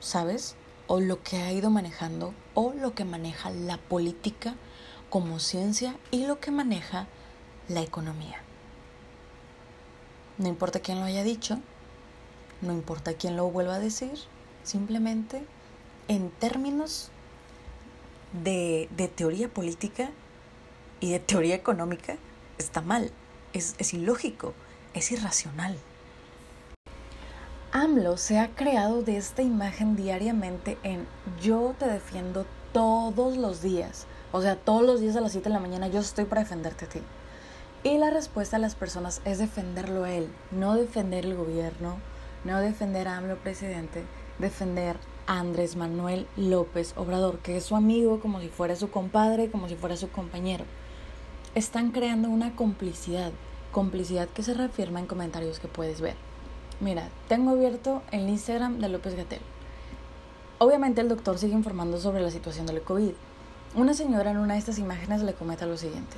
[0.00, 0.54] ¿Sabes?
[0.86, 4.54] O lo que ha ido manejando, o lo que maneja la política
[5.08, 7.06] como ciencia y lo que maneja
[7.68, 8.42] la economía.
[10.36, 11.58] No importa quién lo haya dicho,
[12.60, 14.18] no importa quién lo vuelva a decir,
[14.62, 15.42] simplemente
[16.08, 17.08] en términos
[18.44, 20.10] de, de teoría política
[21.00, 22.18] y de teoría económica,
[22.60, 23.10] está mal,
[23.52, 24.54] es, es ilógico,
[24.94, 25.76] es irracional.
[27.72, 31.06] AMLO se ha creado de esta imagen diariamente en
[31.40, 34.06] yo te defiendo todos los días.
[34.32, 36.86] O sea, todos los días a las 7 de la mañana yo estoy para defenderte
[36.86, 37.00] a ti.
[37.82, 41.96] Y la respuesta a las personas es defenderlo a él, no defender el gobierno,
[42.44, 44.04] no defender a AMLO presidente,
[44.38, 44.96] defender
[45.26, 49.68] a Andrés Manuel López Obrador, que es su amigo como si fuera su compadre, como
[49.68, 50.64] si fuera su compañero
[51.54, 53.32] están creando una complicidad,
[53.72, 56.14] complicidad que se reafirma en comentarios que puedes ver.
[56.80, 59.40] Mira, tengo abierto el Instagram de López Gatel.
[60.58, 63.12] Obviamente el doctor sigue informando sobre la situación del COVID.
[63.74, 66.16] Una señora en una de estas imágenes le comenta lo siguiente.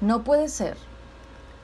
[0.00, 0.76] No puede ser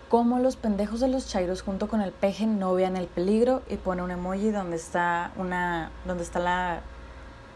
[0.08, 3.76] como los pendejos de los chairos junto con el peje no vean el peligro y
[3.76, 6.82] pone un emoji donde está una donde está la,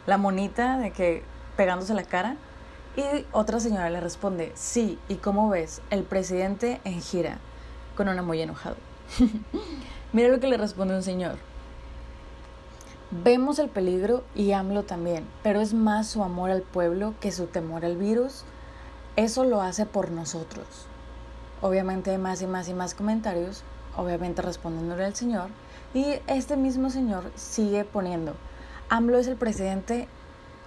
[0.07, 1.23] la monita de que
[1.57, 2.37] pegándose la cara
[2.97, 5.81] y otra señora le responde, sí, ¿y cómo ves?
[5.91, 7.39] El presidente en gira,
[7.97, 8.77] con un muy enojado.
[10.13, 11.37] Mira lo que le responde un señor.
[13.11, 17.47] Vemos el peligro y AMLO también, pero es más su amor al pueblo que su
[17.47, 18.45] temor al virus.
[19.17, 20.87] Eso lo hace por nosotros.
[21.61, 23.63] Obviamente más y más y más comentarios,
[23.97, 25.49] obviamente respondiéndole al señor.
[25.93, 28.35] Y este mismo señor sigue poniendo,
[28.89, 30.09] AMLO es el presidente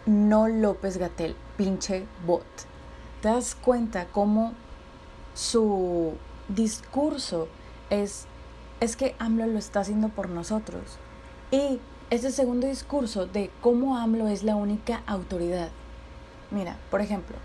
[0.06, 2.46] no López Gatel, pinche bot.
[3.22, 4.54] Te das cuenta cómo
[5.34, 6.14] su
[6.48, 7.48] discurso
[7.90, 8.26] es,
[8.80, 10.82] es que AMLO lo está haciendo por nosotros.
[11.52, 11.80] Y
[12.10, 15.70] ese segundo discurso de cómo AMLO es la única autoridad.
[16.52, 17.38] Mira, por ejemplo,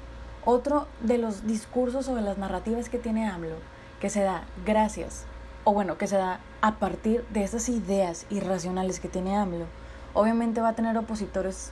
[0.44, 3.56] otro de los discursos o de las narrativas que tiene AMLO,
[4.00, 5.24] que se da gracias,
[5.64, 9.66] o bueno, que se da a partir de esas ideas irracionales que tiene AMLO,
[10.14, 11.70] obviamente va a tener opositores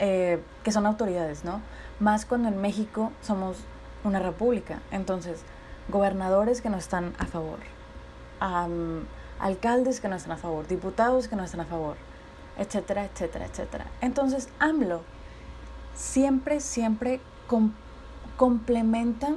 [0.00, 1.60] eh, que son autoridades, ¿no?
[2.00, 3.58] Más cuando en México somos
[4.02, 4.80] una república.
[4.90, 5.42] Entonces,
[5.88, 7.58] gobernadores que no están a favor,
[9.38, 11.96] alcaldes que no están a favor, diputados que no están a favor,
[12.58, 13.86] etcétera, etcétera, etcétera.
[14.00, 15.02] Entonces, AMLO
[15.94, 17.20] siempre, siempre
[18.36, 19.34] complementa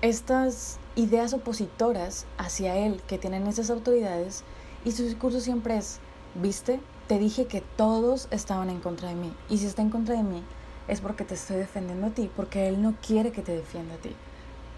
[0.00, 4.44] estas ideas opositoras hacia él que tienen esas autoridades
[4.84, 6.00] y su discurso siempre es,
[6.34, 6.80] ¿viste?
[7.12, 9.34] Te dije que todos estaban en contra de mí.
[9.50, 10.42] Y si está en contra de mí,
[10.88, 13.98] es porque te estoy defendiendo a ti, porque él no quiere que te defienda a
[13.98, 14.16] ti.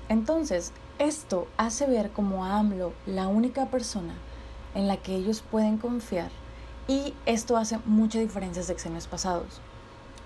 [0.08, 4.14] Entonces, esto hace ver como a AMLO la única persona
[4.74, 6.28] en la que ellos pueden confiar
[6.88, 9.60] y esto hace mucha diferencia en sexenios pasados.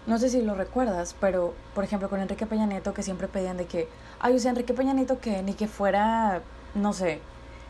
[0.07, 3.59] No sé si lo recuerdas, pero por ejemplo con Enrique Peña Nieto que siempre pedían
[3.59, 3.87] de que,
[4.19, 6.41] ay, o Enrique Peña Nieto que ni que fuera,
[6.75, 7.21] no sé,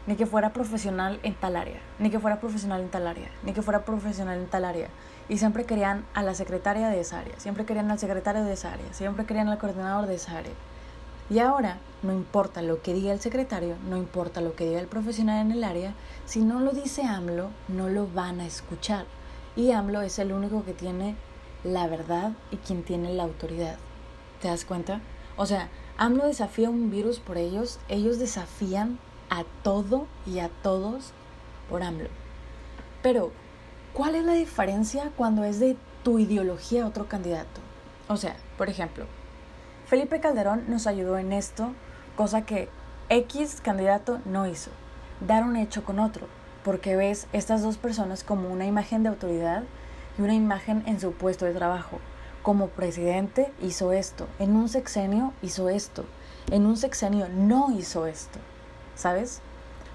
[0.09, 3.53] ni que fuera profesional en tal área, ni que fuera profesional en tal área, ni
[3.53, 4.89] que fuera profesional en tal área.
[5.29, 8.73] Y siempre querían a la secretaria de esa área, siempre querían al secretario de esa
[8.73, 10.55] área, siempre querían al coordinador de esa área.
[11.29, 14.87] Y ahora no importa lo que diga el secretario, no importa lo que diga el
[14.87, 15.93] profesional en el área,
[16.25, 19.05] si no lo dice AMLO, no lo van a escuchar.
[19.57, 21.17] Y AMLO es el único que tiene
[21.65, 23.77] la verdad y quien tiene la autoridad.
[24.41, 25.03] ¿Te das cuenta?
[25.37, 28.99] O sea, AMLO desafía un virus por ellos, ellos desafían
[29.31, 31.13] a todo y a todos
[31.69, 32.09] por AMLO.
[33.03, 33.31] Pero,
[33.93, 37.61] ¿cuál es la diferencia cuando es de tu ideología otro candidato?
[38.09, 39.07] O sea, por ejemplo,
[39.87, 41.73] Felipe Calderón nos ayudó en esto,
[42.17, 42.69] cosa que
[43.09, 44.71] X candidato no hizo.
[45.21, 46.27] Dar un hecho con otro,
[46.65, 49.63] porque ves estas dos personas como una imagen de autoridad
[50.19, 52.01] y una imagen en su puesto de trabajo.
[52.43, 56.05] Como presidente hizo esto, en un sexenio hizo esto,
[56.51, 58.39] en un sexenio no hizo esto.
[58.99, 59.41] ¿Sabes?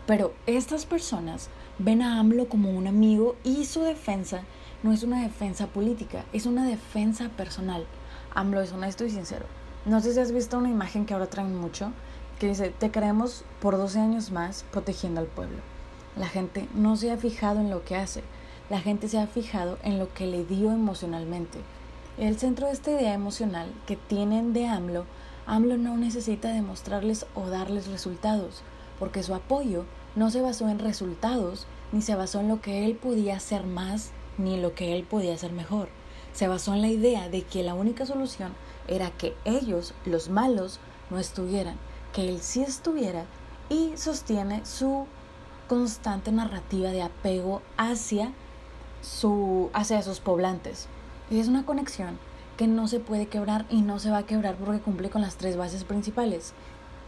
[0.08, 4.44] Pero estas personas ven a AMLO como un amigo y su defensa
[4.82, 7.86] no es una defensa política, es una defensa personal.
[8.34, 9.46] AMLO es honesto y sincero.
[9.86, 11.92] No sé si has visto una imagen que ahora traen mucho,
[12.40, 15.58] que dice, te creemos por 12 años más protegiendo al pueblo.
[16.16, 18.24] La gente no se ha fijado en lo que hace,
[18.70, 21.60] la gente se ha fijado en lo que le dio emocionalmente.
[22.18, 25.06] El centro de esta idea emocional que tienen de AMLO,
[25.46, 28.64] AMLO no necesita demostrarles o darles resultados
[29.04, 29.84] porque su apoyo
[30.16, 34.12] no se basó en resultados, ni se basó en lo que él podía hacer más,
[34.38, 35.90] ni lo que él podía hacer mejor.
[36.32, 38.54] Se basó en la idea de que la única solución
[38.88, 40.80] era que ellos, los malos,
[41.10, 41.76] no estuvieran,
[42.14, 43.26] que él sí estuviera
[43.68, 45.06] y sostiene su
[45.68, 48.32] constante narrativa de apego hacia,
[49.02, 50.88] su, hacia sus poblantes.
[51.30, 52.18] Y es una conexión
[52.56, 55.36] que no se puede quebrar y no se va a quebrar porque cumple con las
[55.36, 56.54] tres bases principales.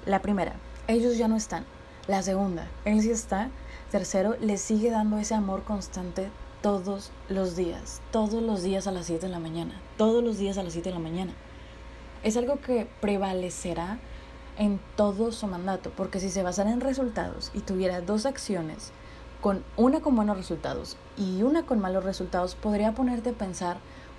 [0.06, 0.58] La primera,
[0.90, 1.64] ellos ya no están.
[2.08, 3.50] La segunda, él sí está.
[3.90, 6.30] Tercero, le sigue dando ese amor constante
[6.62, 10.60] todos los días, todos los días a las 7 de la mañana, todos los días
[10.60, 11.34] a las 7 de la mañana.
[12.22, 13.98] Es algo que prevalecerá
[14.60, 18.92] en todo su mandato, porque si se basara en resultados y tuviera dos acciones,
[19.42, 23.78] con una con buenos resultados y una con malos resultados, podría ponerte a pensar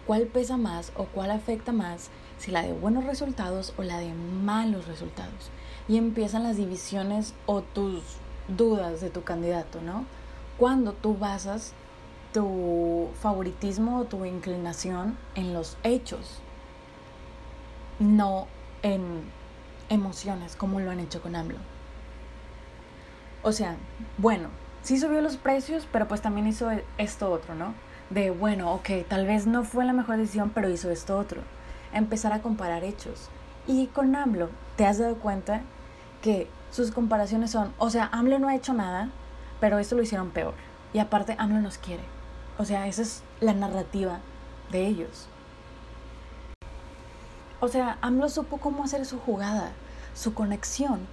[0.09, 4.13] cuál pesa más o cuál afecta más, si la de buenos resultados o la de
[4.13, 5.53] malos resultados
[5.89, 8.03] y empiezan las divisiones o tus
[8.49, 10.05] dudas de tu candidato, ¿no?
[10.59, 11.73] Cuando tú basas
[12.33, 16.41] tu favoritismo o tu inclinación en los hechos,
[17.99, 18.47] no
[18.83, 19.23] en
[19.89, 21.59] emociones como lo han hecho con AMLO.
[23.43, 23.77] O sea,
[24.19, 24.49] bueno,
[24.83, 26.69] sí subió los precios, pero pues también hizo
[26.99, 27.75] esto otro, ¿no?
[28.11, 31.43] De, bueno, ok, tal vez no fue la mejor decisión, pero hizo esto otro.
[31.93, 33.29] Empezar a comparar hechos.
[33.67, 35.63] Y con AMLO, ¿te has dado cuenta
[36.71, 39.11] sus comparaciones son, o sea, AMLO no ha hecho nada,
[39.61, 40.55] pero esto lo hicieron peor.
[40.93, 42.03] Y aparte, AMLO nos quiere.
[42.59, 44.21] O sea, esa es la narrativa
[44.71, 45.29] de ellos.
[47.61, 49.73] O sea, AMLO supo cómo hacer su jugada,
[50.15, 51.07] su conexión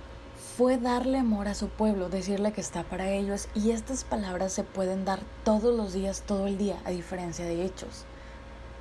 [0.57, 4.63] fue darle amor a su pueblo, decirle que está para ellos y estas palabras se
[4.63, 8.05] pueden dar todos los días, todo el día, a diferencia de hechos.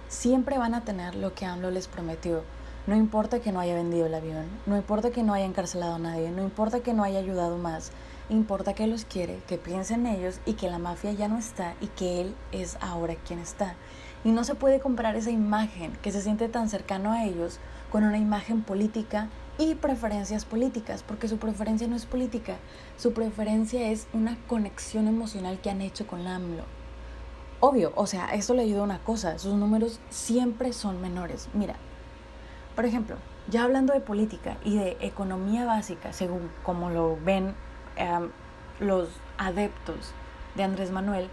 [0.09, 2.43] Siempre van a tener lo que AMLO les prometió.
[2.85, 5.99] No importa que no haya vendido el avión, no importa que no haya encarcelado a
[6.01, 7.93] nadie, no importa que no haya ayudado más,
[8.28, 11.76] importa que los quiere, que piense en ellos y que la mafia ya no está
[11.80, 13.76] y que él es ahora quien está.
[14.24, 17.61] Y no se puede comparar esa imagen que se siente tan cercano a ellos
[17.93, 19.28] con una imagen política
[19.59, 22.57] y preferencias políticas, porque su preferencia no es política,
[22.97, 26.64] su preferencia es una conexión emocional que han hecho con AMLO.
[27.61, 31.49] Obvio, o sea, esto le ayuda a una cosa, sus números siempre son menores.
[31.55, 31.76] Mira,
[32.74, 33.16] por ejemplo,
[33.48, 37.54] ya hablando de política y de economía básica, según como lo ven
[37.96, 38.30] em,
[38.80, 39.08] los
[39.38, 40.12] adeptos
[40.54, 41.28] de Andrés Manuel,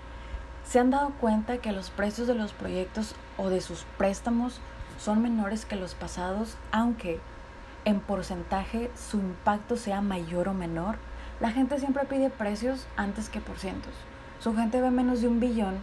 [0.63, 4.59] se han dado cuenta que los precios de los proyectos o de sus préstamos
[4.99, 7.19] son menores que los pasados, aunque
[7.85, 10.97] en porcentaje su impacto sea mayor o menor,
[11.39, 13.93] la gente siempre pide precios antes que por cientos.
[14.39, 15.79] Su gente ve menos de un billón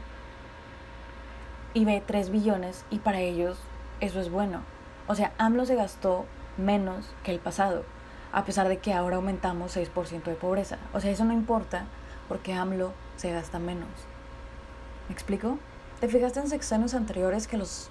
[1.73, 3.59] y ve tres billones y para ellos
[4.01, 4.61] eso es bueno.
[5.09, 6.25] O sea, AMLO se gastó
[6.57, 7.85] menos que el pasado,
[8.33, 10.79] a pesar de que ahora aumentamos 6% de pobreza.
[10.93, 11.85] O sea, eso no importa
[12.29, 13.89] porque AMLO se gasta menos.
[15.09, 15.59] ¿Me explico?
[16.01, 17.89] ¿Te fijaste en sexenios anteriores que los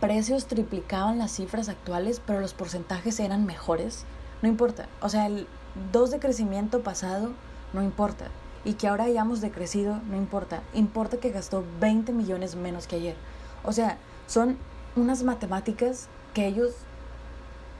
[0.00, 4.04] precios triplicaban las cifras actuales, pero los porcentajes eran mejores,
[4.42, 4.88] no importa.
[5.00, 5.46] O sea, el
[5.92, 7.32] 2 de crecimiento pasado
[7.72, 8.26] no importa.
[8.64, 10.62] Y que ahora hayamos decrecido, no importa.
[10.74, 13.16] Importa que gastó 20 millones menos que ayer.
[13.62, 13.96] O sea,
[14.26, 14.58] son
[14.96, 16.74] unas matemáticas que ellos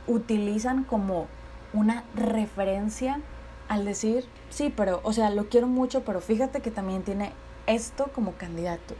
[0.07, 1.27] utilizan como
[1.75, 3.21] una referencia
[3.69, 7.33] al decir, sí, pero, o sea, lo quiero mucho, pero fíjate que también tiene
[7.67, 8.95] esto como candidato.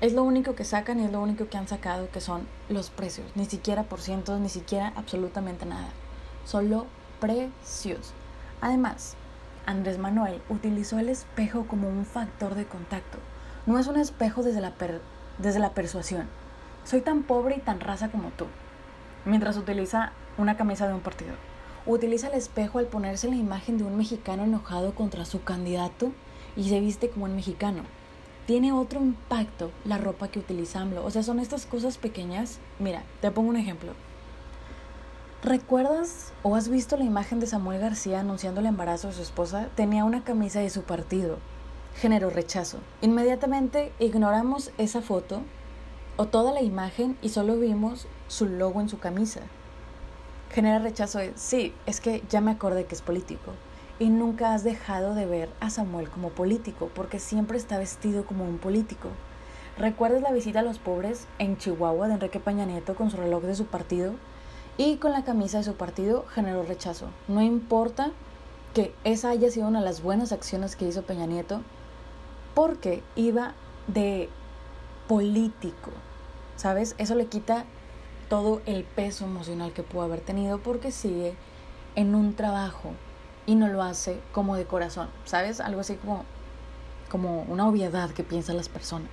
[0.00, 2.88] Es lo único que sacan y es lo único que han sacado que son los
[2.88, 3.26] precios.
[3.34, 5.90] Ni siquiera por cientos, ni siquiera absolutamente nada.
[6.46, 6.86] Solo
[7.20, 8.14] precios.
[8.62, 9.14] Además,
[9.66, 13.18] Andrés Manuel utilizó el espejo como un factor de contacto.
[13.66, 14.72] No es un espejo desde la,
[15.36, 16.28] desde la persuasión.
[16.84, 18.46] Soy tan pobre y tan raza como tú.
[19.24, 21.34] Mientras utiliza una camisa de un partido.
[21.86, 26.12] Utiliza el espejo al ponerse la imagen de un mexicano enojado contra su candidato
[26.56, 27.82] y se viste como un mexicano
[28.50, 31.04] tiene otro impacto la ropa que utiliza AMLO.
[31.04, 32.58] O sea, son estas cosas pequeñas.
[32.80, 33.92] Mira, te pongo un ejemplo.
[35.44, 39.68] ¿Recuerdas o has visto la imagen de Samuel García anunciando el embarazo de su esposa?
[39.76, 41.38] Tenía una camisa de su partido.
[41.94, 42.78] Generó rechazo.
[43.02, 45.42] Inmediatamente ignoramos esa foto
[46.16, 49.40] o toda la imagen y solo vimos su logo en su camisa.
[50.52, 53.52] Genera rechazo sí, es que ya me acordé que es político
[53.98, 58.44] y nunca has dejado de ver a Samuel como político, porque siempre está vestido como
[58.44, 59.08] un político.
[59.76, 63.42] ¿Recuerdas la visita a los pobres en Chihuahua de Enrique Peña Nieto con su reloj
[63.42, 64.14] de su partido?
[64.78, 67.06] Y con la camisa de su partido generó rechazo.
[67.26, 68.12] No importa
[68.74, 71.62] que esa haya sido una de las buenas acciones que hizo Peña Nieto,
[72.54, 73.54] porque iba
[73.88, 74.28] de
[75.08, 75.90] político,
[76.56, 76.94] ¿sabes?
[76.96, 77.64] Eso le quita
[78.30, 81.34] todo el peso emocional que pudo haber tenido porque sigue
[81.96, 82.92] en un trabajo
[83.44, 85.60] y no lo hace como de corazón, ¿sabes?
[85.60, 86.24] Algo así como,
[87.10, 89.10] como una obviedad que piensan las personas.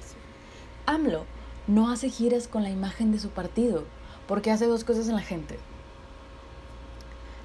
[0.85, 1.25] AMLO
[1.65, 3.85] no hace giras con la imagen de su partido
[4.27, 5.57] porque hace dos cosas en la gente.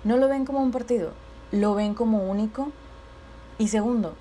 [0.04, 1.12] No lo ven como un partido,
[1.52, 2.70] lo ven como único.
[3.56, 4.14] Y segundo,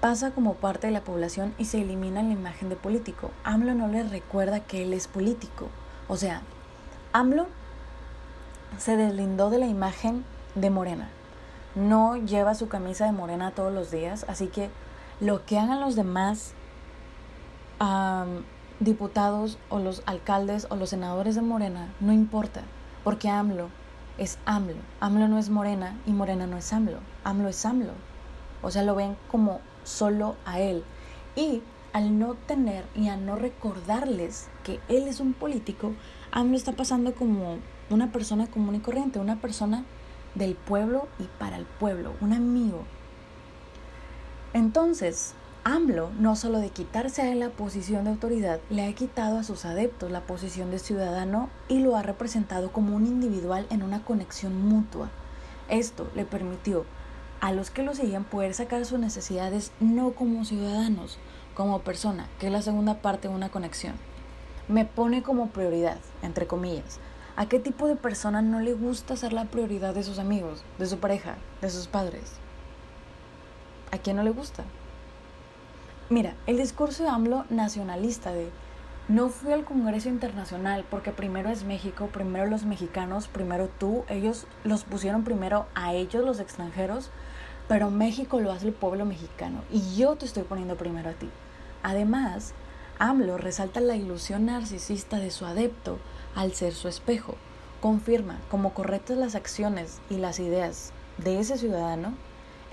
[0.00, 3.32] pasa como parte de la población y se elimina la imagen de político.
[3.44, 5.68] AMLO no le recuerda que él es político.
[6.08, 6.42] O sea,
[7.12, 7.46] AMLO
[8.78, 11.10] se deslindó de la imagen de Morena
[11.74, 14.70] no lleva su camisa de morena todos los días, así que
[15.20, 16.54] lo que hagan los demás
[18.78, 22.62] diputados o los alcaldes o los senadores de Morena no importa,
[23.04, 23.68] porque AMLO
[24.18, 24.76] es AMLO.
[25.00, 26.98] AMLO no es Morena y Morena no es AMLO.
[27.24, 27.92] AMLO es AMLO.
[28.60, 30.84] O sea, lo ven como solo a él.
[31.36, 31.62] Y
[31.94, 35.92] al no tener y a no recordarles que él es un político,
[36.32, 37.58] AMLO está pasando como
[37.90, 39.84] una persona común y corriente, una persona
[40.34, 42.84] del pueblo y para el pueblo, un amigo.
[44.52, 49.38] Entonces, AMLO, no solo de quitarse a él la posición de autoridad, le ha quitado
[49.38, 53.82] a sus adeptos la posición de ciudadano y lo ha representado como un individual en
[53.82, 55.10] una conexión mutua.
[55.68, 56.84] Esto le permitió
[57.40, 61.18] a los que lo siguen poder sacar sus necesidades no como ciudadanos,
[61.54, 63.94] como persona, que es la segunda parte de una conexión.
[64.70, 67.00] Me pone como prioridad, entre comillas.
[67.34, 70.86] ¿A qué tipo de persona no le gusta ser la prioridad de sus amigos, de
[70.86, 72.34] su pareja, de sus padres?
[73.90, 74.62] ¿A quién no le gusta?
[76.08, 78.48] Mira, el discurso de AMLO nacionalista de
[79.08, 84.46] no fui al Congreso Internacional porque primero es México, primero los mexicanos, primero tú, ellos
[84.62, 87.10] los pusieron primero a ellos los extranjeros,
[87.66, 91.28] pero México lo hace el pueblo mexicano y yo te estoy poniendo primero a ti.
[91.82, 92.54] Además,
[93.02, 95.98] AMLO resalta la ilusión narcisista de su adepto
[96.34, 97.34] al ser su espejo.
[97.80, 102.12] Confirma como correctas las acciones y las ideas de ese ciudadano.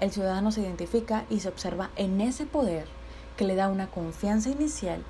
[0.01, 2.87] El ciudadano se identifica y se observa en ese poder
[3.37, 5.01] que le da una confianza inicial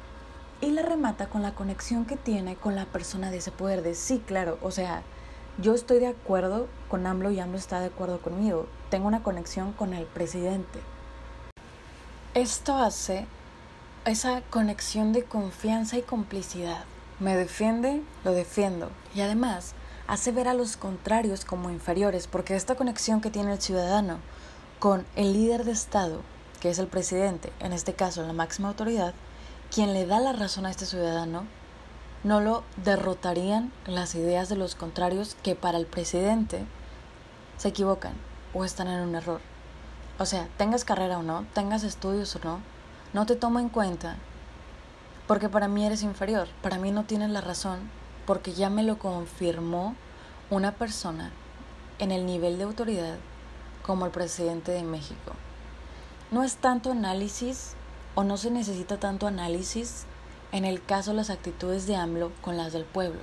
[0.62, 3.82] y la remata con la conexión que tiene con la persona de ese poder.
[3.82, 5.02] De sí, claro, o sea,
[5.58, 8.68] yo estoy de acuerdo con AMLO y AMLO está de acuerdo conmigo.
[8.92, 10.80] Tengo una conexión con el presidente.
[12.36, 13.26] Esto hace
[14.08, 16.86] esa conexión de confianza y complicidad.
[17.20, 18.90] Me defiende, lo defiendo.
[19.14, 19.74] Y además
[20.08, 24.20] hace ver a los contrarios como inferiores, porque esta conexión que tiene el ciudadano
[24.80, 26.22] con el líder de Estado,
[26.62, 29.14] que es el presidente, en este caso la máxima autoridad,
[29.74, 31.44] quien le da la razón a este ciudadano,
[32.24, 36.66] no lo derrotarían las ideas de los contrarios que para el presidente
[37.58, 38.14] se equivocan
[38.54, 39.42] o están en un error.
[40.18, 42.60] O sea, tengas carrera o no, tengas estudios o no,
[43.14, 44.18] no te tomo en cuenta
[45.28, 47.80] porque para mí eres inferior, para mí no tienes la razón,
[48.26, 49.96] porque ya me lo confirmó
[50.50, 51.32] una persona
[52.00, 53.18] en el nivel de autoridad
[53.82, 55.34] como el presidente de México.
[56.32, 57.74] No es tanto análisis
[58.16, 60.06] o no se necesita tanto análisis
[60.52, 63.22] en el caso de las actitudes de AMLO con las del pueblo.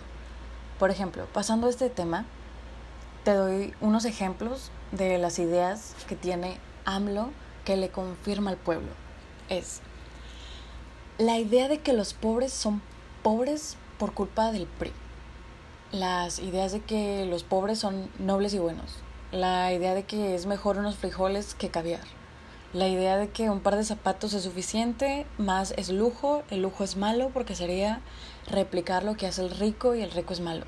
[0.78, 2.26] Por ejemplo, pasando a este tema,
[3.24, 7.30] te doy unos ejemplos de las ideas que tiene AMLO
[7.64, 9.03] que le confirma al pueblo.
[9.49, 9.80] Es
[11.18, 12.82] la idea de que los pobres son
[13.22, 14.92] pobres por culpa del PRI.
[15.92, 18.97] Las ideas de que los pobres son nobles y buenos.
[19.30, 22.01] La idea de que es mejor unos frijoles que caviar
[22.74, 26.82] la idea de que un par de zapatos es suficiente, más es lujo, el lujo
[26.82, 28.01] es malo porque sería
[28.49, 30.64] replicar lo que hace el rico y el rico es malo.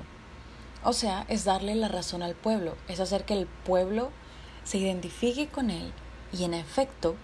[0.85, 4.09] O sea, es darle la razón al pueblo, es hacer que el pueblo
[4.63, 5.91] se identifique con él
[6.31, 7.15] y en efecto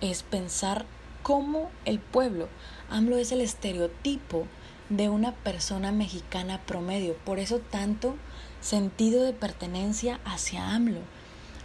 [0.00, 0.86] es pensar
[1.22, 2.48] como el pueblo.
[2.90, 4.46] AMLO es el estereotipo
[4.88, 8.16] de una persona mexicana promedio, por eso tanto
[8.60, 11.00] sentido de pertenencia hacia AMLO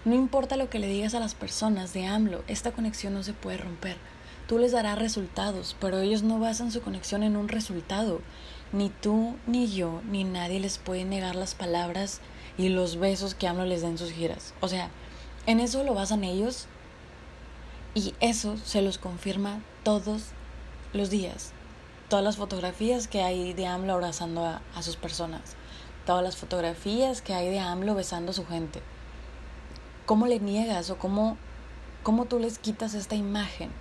[0.08, 3.34] no importa lo que le digas a las personas de AMLO, esta conexión no se
[3.34, 3.98] puede romper.
[4.48, 8.22] Tú les darás resultados, pero ellos no basan su conexión en un resultado.
[8.72, 12.22] Ni tú, ni yo, ni nadie les puede negar las palabras
[12.58, 14.54] y los besos que AMLO les da en sus giras.
[14.62, 14.92] O sea,
[15.46, 16.68] en eso lo basan ellos
[17.98, 20.26] y eso se los confirma todos
[20.94, 21.52] los días.
[22.10, 25.56] Todas las fotografías que hay de AMLO abrazando a, sus personas.
[26.06, 28.84] Todas las fotografías que hay de AMLO besando a su gente.
[30.06, 31.38] ¿Cómo le niegas o cómo,
[32.04, 33.72] cómo tú les quitas esta imagen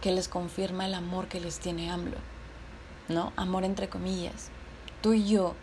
[0.00, 2.18] que les confirma el amor que les tiene AMLO?
[3.08, 3.32] ¿No?
[3.36, 4.48] Amor entre comillas.
[5.02, 5.54] Tú y yo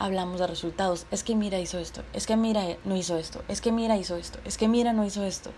[0.00, 1.06] hablamos de resultados.
[1.12, 4.16] Es que mira hizo esto, es que mira no hizo esto, es que mira hizo
[4.16, 5.52] esto, es que mira no hizo esto.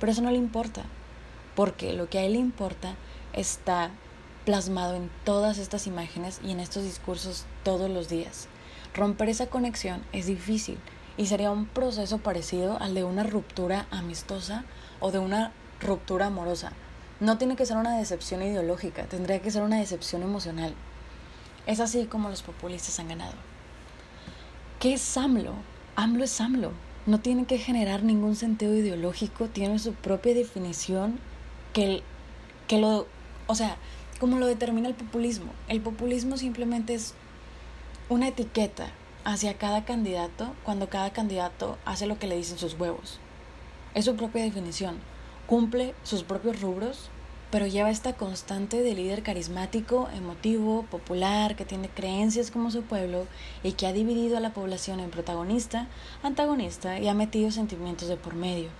[0.00, 0.82] Pero eso no le importa,
[1.56, 2.94] porque lo que a él le importa
[3.32, 3.90] está
[4.44, 8.46] plasmado en todas estas imágenes y en estos discursos todos los días.
[8.94, 10.78] Romper esa conexión es difícil
[11.16, 14.64] y sería un proceso parecido al de una ruptura amistosa
[15.00, 16.72] o de una ruptura amorosa.
[17.18, 20.74] No tiene que ser una decepción ideológica, tendría que ser una decepción emocional.
[21.66, 23.34] Es así como los populistas han ganado.
[24.78, 25.54] ¿Qué es AMLO?
[25.96, 26.72] AMLO es AMLO.
[27.06, 31.18] No tiene que generar ningún sentido ideológico, tiene su propia definición
[31.76, 32.02] que,
[32.68, 33.06] que lo...
[33.48, 33.76] O sea,
[34.18, 35.52] como lo determina el populismo.
[35.68, 37.12] El populismo simplemente es
[38.08, 38.88] una etiqueta
[39.24, 43.20] hacia cada candidato cuando cada candidato hace lo que le dicen sus huevos.
[43.94, 44.96] Es su propia definición.
[45.46, 47.10] Cumple sus propios rubros,
[47.50, 53.26] pero lleva esta constante de líder carismático, emotivo, popular, que tiene creencias como su pueblo
[53.62, 55.88] y que ha dividido a la población en protagonista,
[56.22, 58.70] antagonista y ha metido sentimientos de por medio.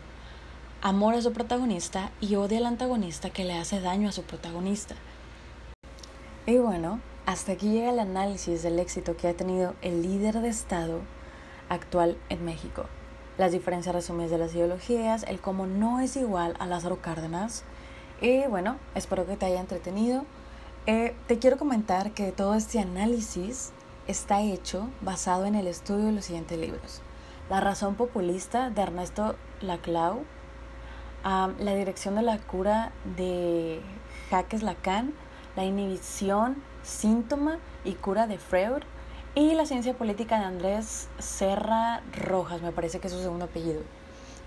[0.89, 4.95] Amor a su protagonista y odia al antagonista que le hace daño a su protagonista.
[6.47, 10.49] Y bueno, hasta aquí llega el análisis del éxito que ha tenido el líder de
[10.49, 11.01] Estado
[11.69, 12.85] actual en México.
[13.37, 17.65] Las diferencias resumidas de las ideologías, el cómo no es igual a Lázaro Cárdenas.
[18.21, 20.25] Y bueno, espero que te haya entretenido.
[20.87, 23.73] Eh, te quiero comentar que todo este análisis
[24.07, 27.03] está hecho basado en el estudio de los siguientes libros.
[27.51, 30.25] La razón populista de Ernesto Laclau,
[31.27, 33.81] la dirección de la cura de
[34.31, 35.13] Jacques Lacan,
[35.57, 38.83] la inhibición, síntoma y cura de Freud
[39.35, 43.81] y la ciencia política de Andrés Serra Rojas, me parece que es su segundo apellido.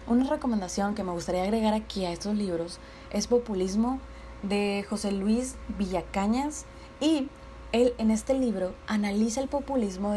[0.07, 2.79] Una recomendación que me gustaría agregar aquí a estos libros
[3.11, 3.99] es Populismo
[4.41, 6.65] de José Luis Villacañas
[7.01, 7.27] y
[7.73, 10.13] él en este libro analiza el populismo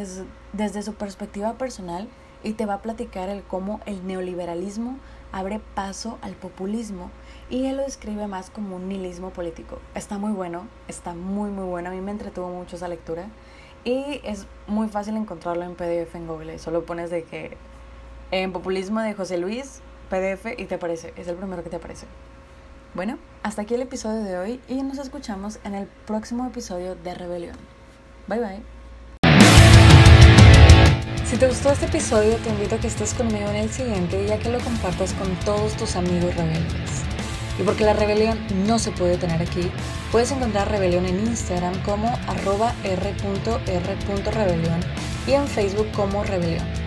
[0.52, 2.08] desde su perspectiva personal
[2.44, 4.96] y te va a platicar el cómo el neoliberalismo
[5.33, 7.11] abre paso al populismo
[7.51, 9.80] y él lo describe más como un nihilismo político.
[9.95, 13.26] Está muy bueno, está muy muy bueno, a mí me entretuvo mucho esa lectura
[13.85, 17.57] y es muy fácil encontrarlo en PDF en Google, solo pones de que
[18.30, 22.07] en populismo de José Luis, PDF y te aparece, es el primero que te aparece.
[22.95, 27.14] Bueno, hasta aquí el episodio de hoy y nos escuchamos en el próximo episodio de
[27.14, 27.57] Rebelión.
[28.28, 28.72] Bye bye.
[31.33, 34.30] Si te gustó este episodio, te invito a que estés conmigo en el siguiente y
[34.30, 37.05] a que lo compartas con todos tus amigos rebeldes.
[37.59, 39.70] Y porque la rebelión no se puede tener aquí,
[40.11, 44.80] puedes encontrar Rebelión en Instagram como arroba r.r.rebelión
[45.26, 46.82] y en Facebook como Rebelión.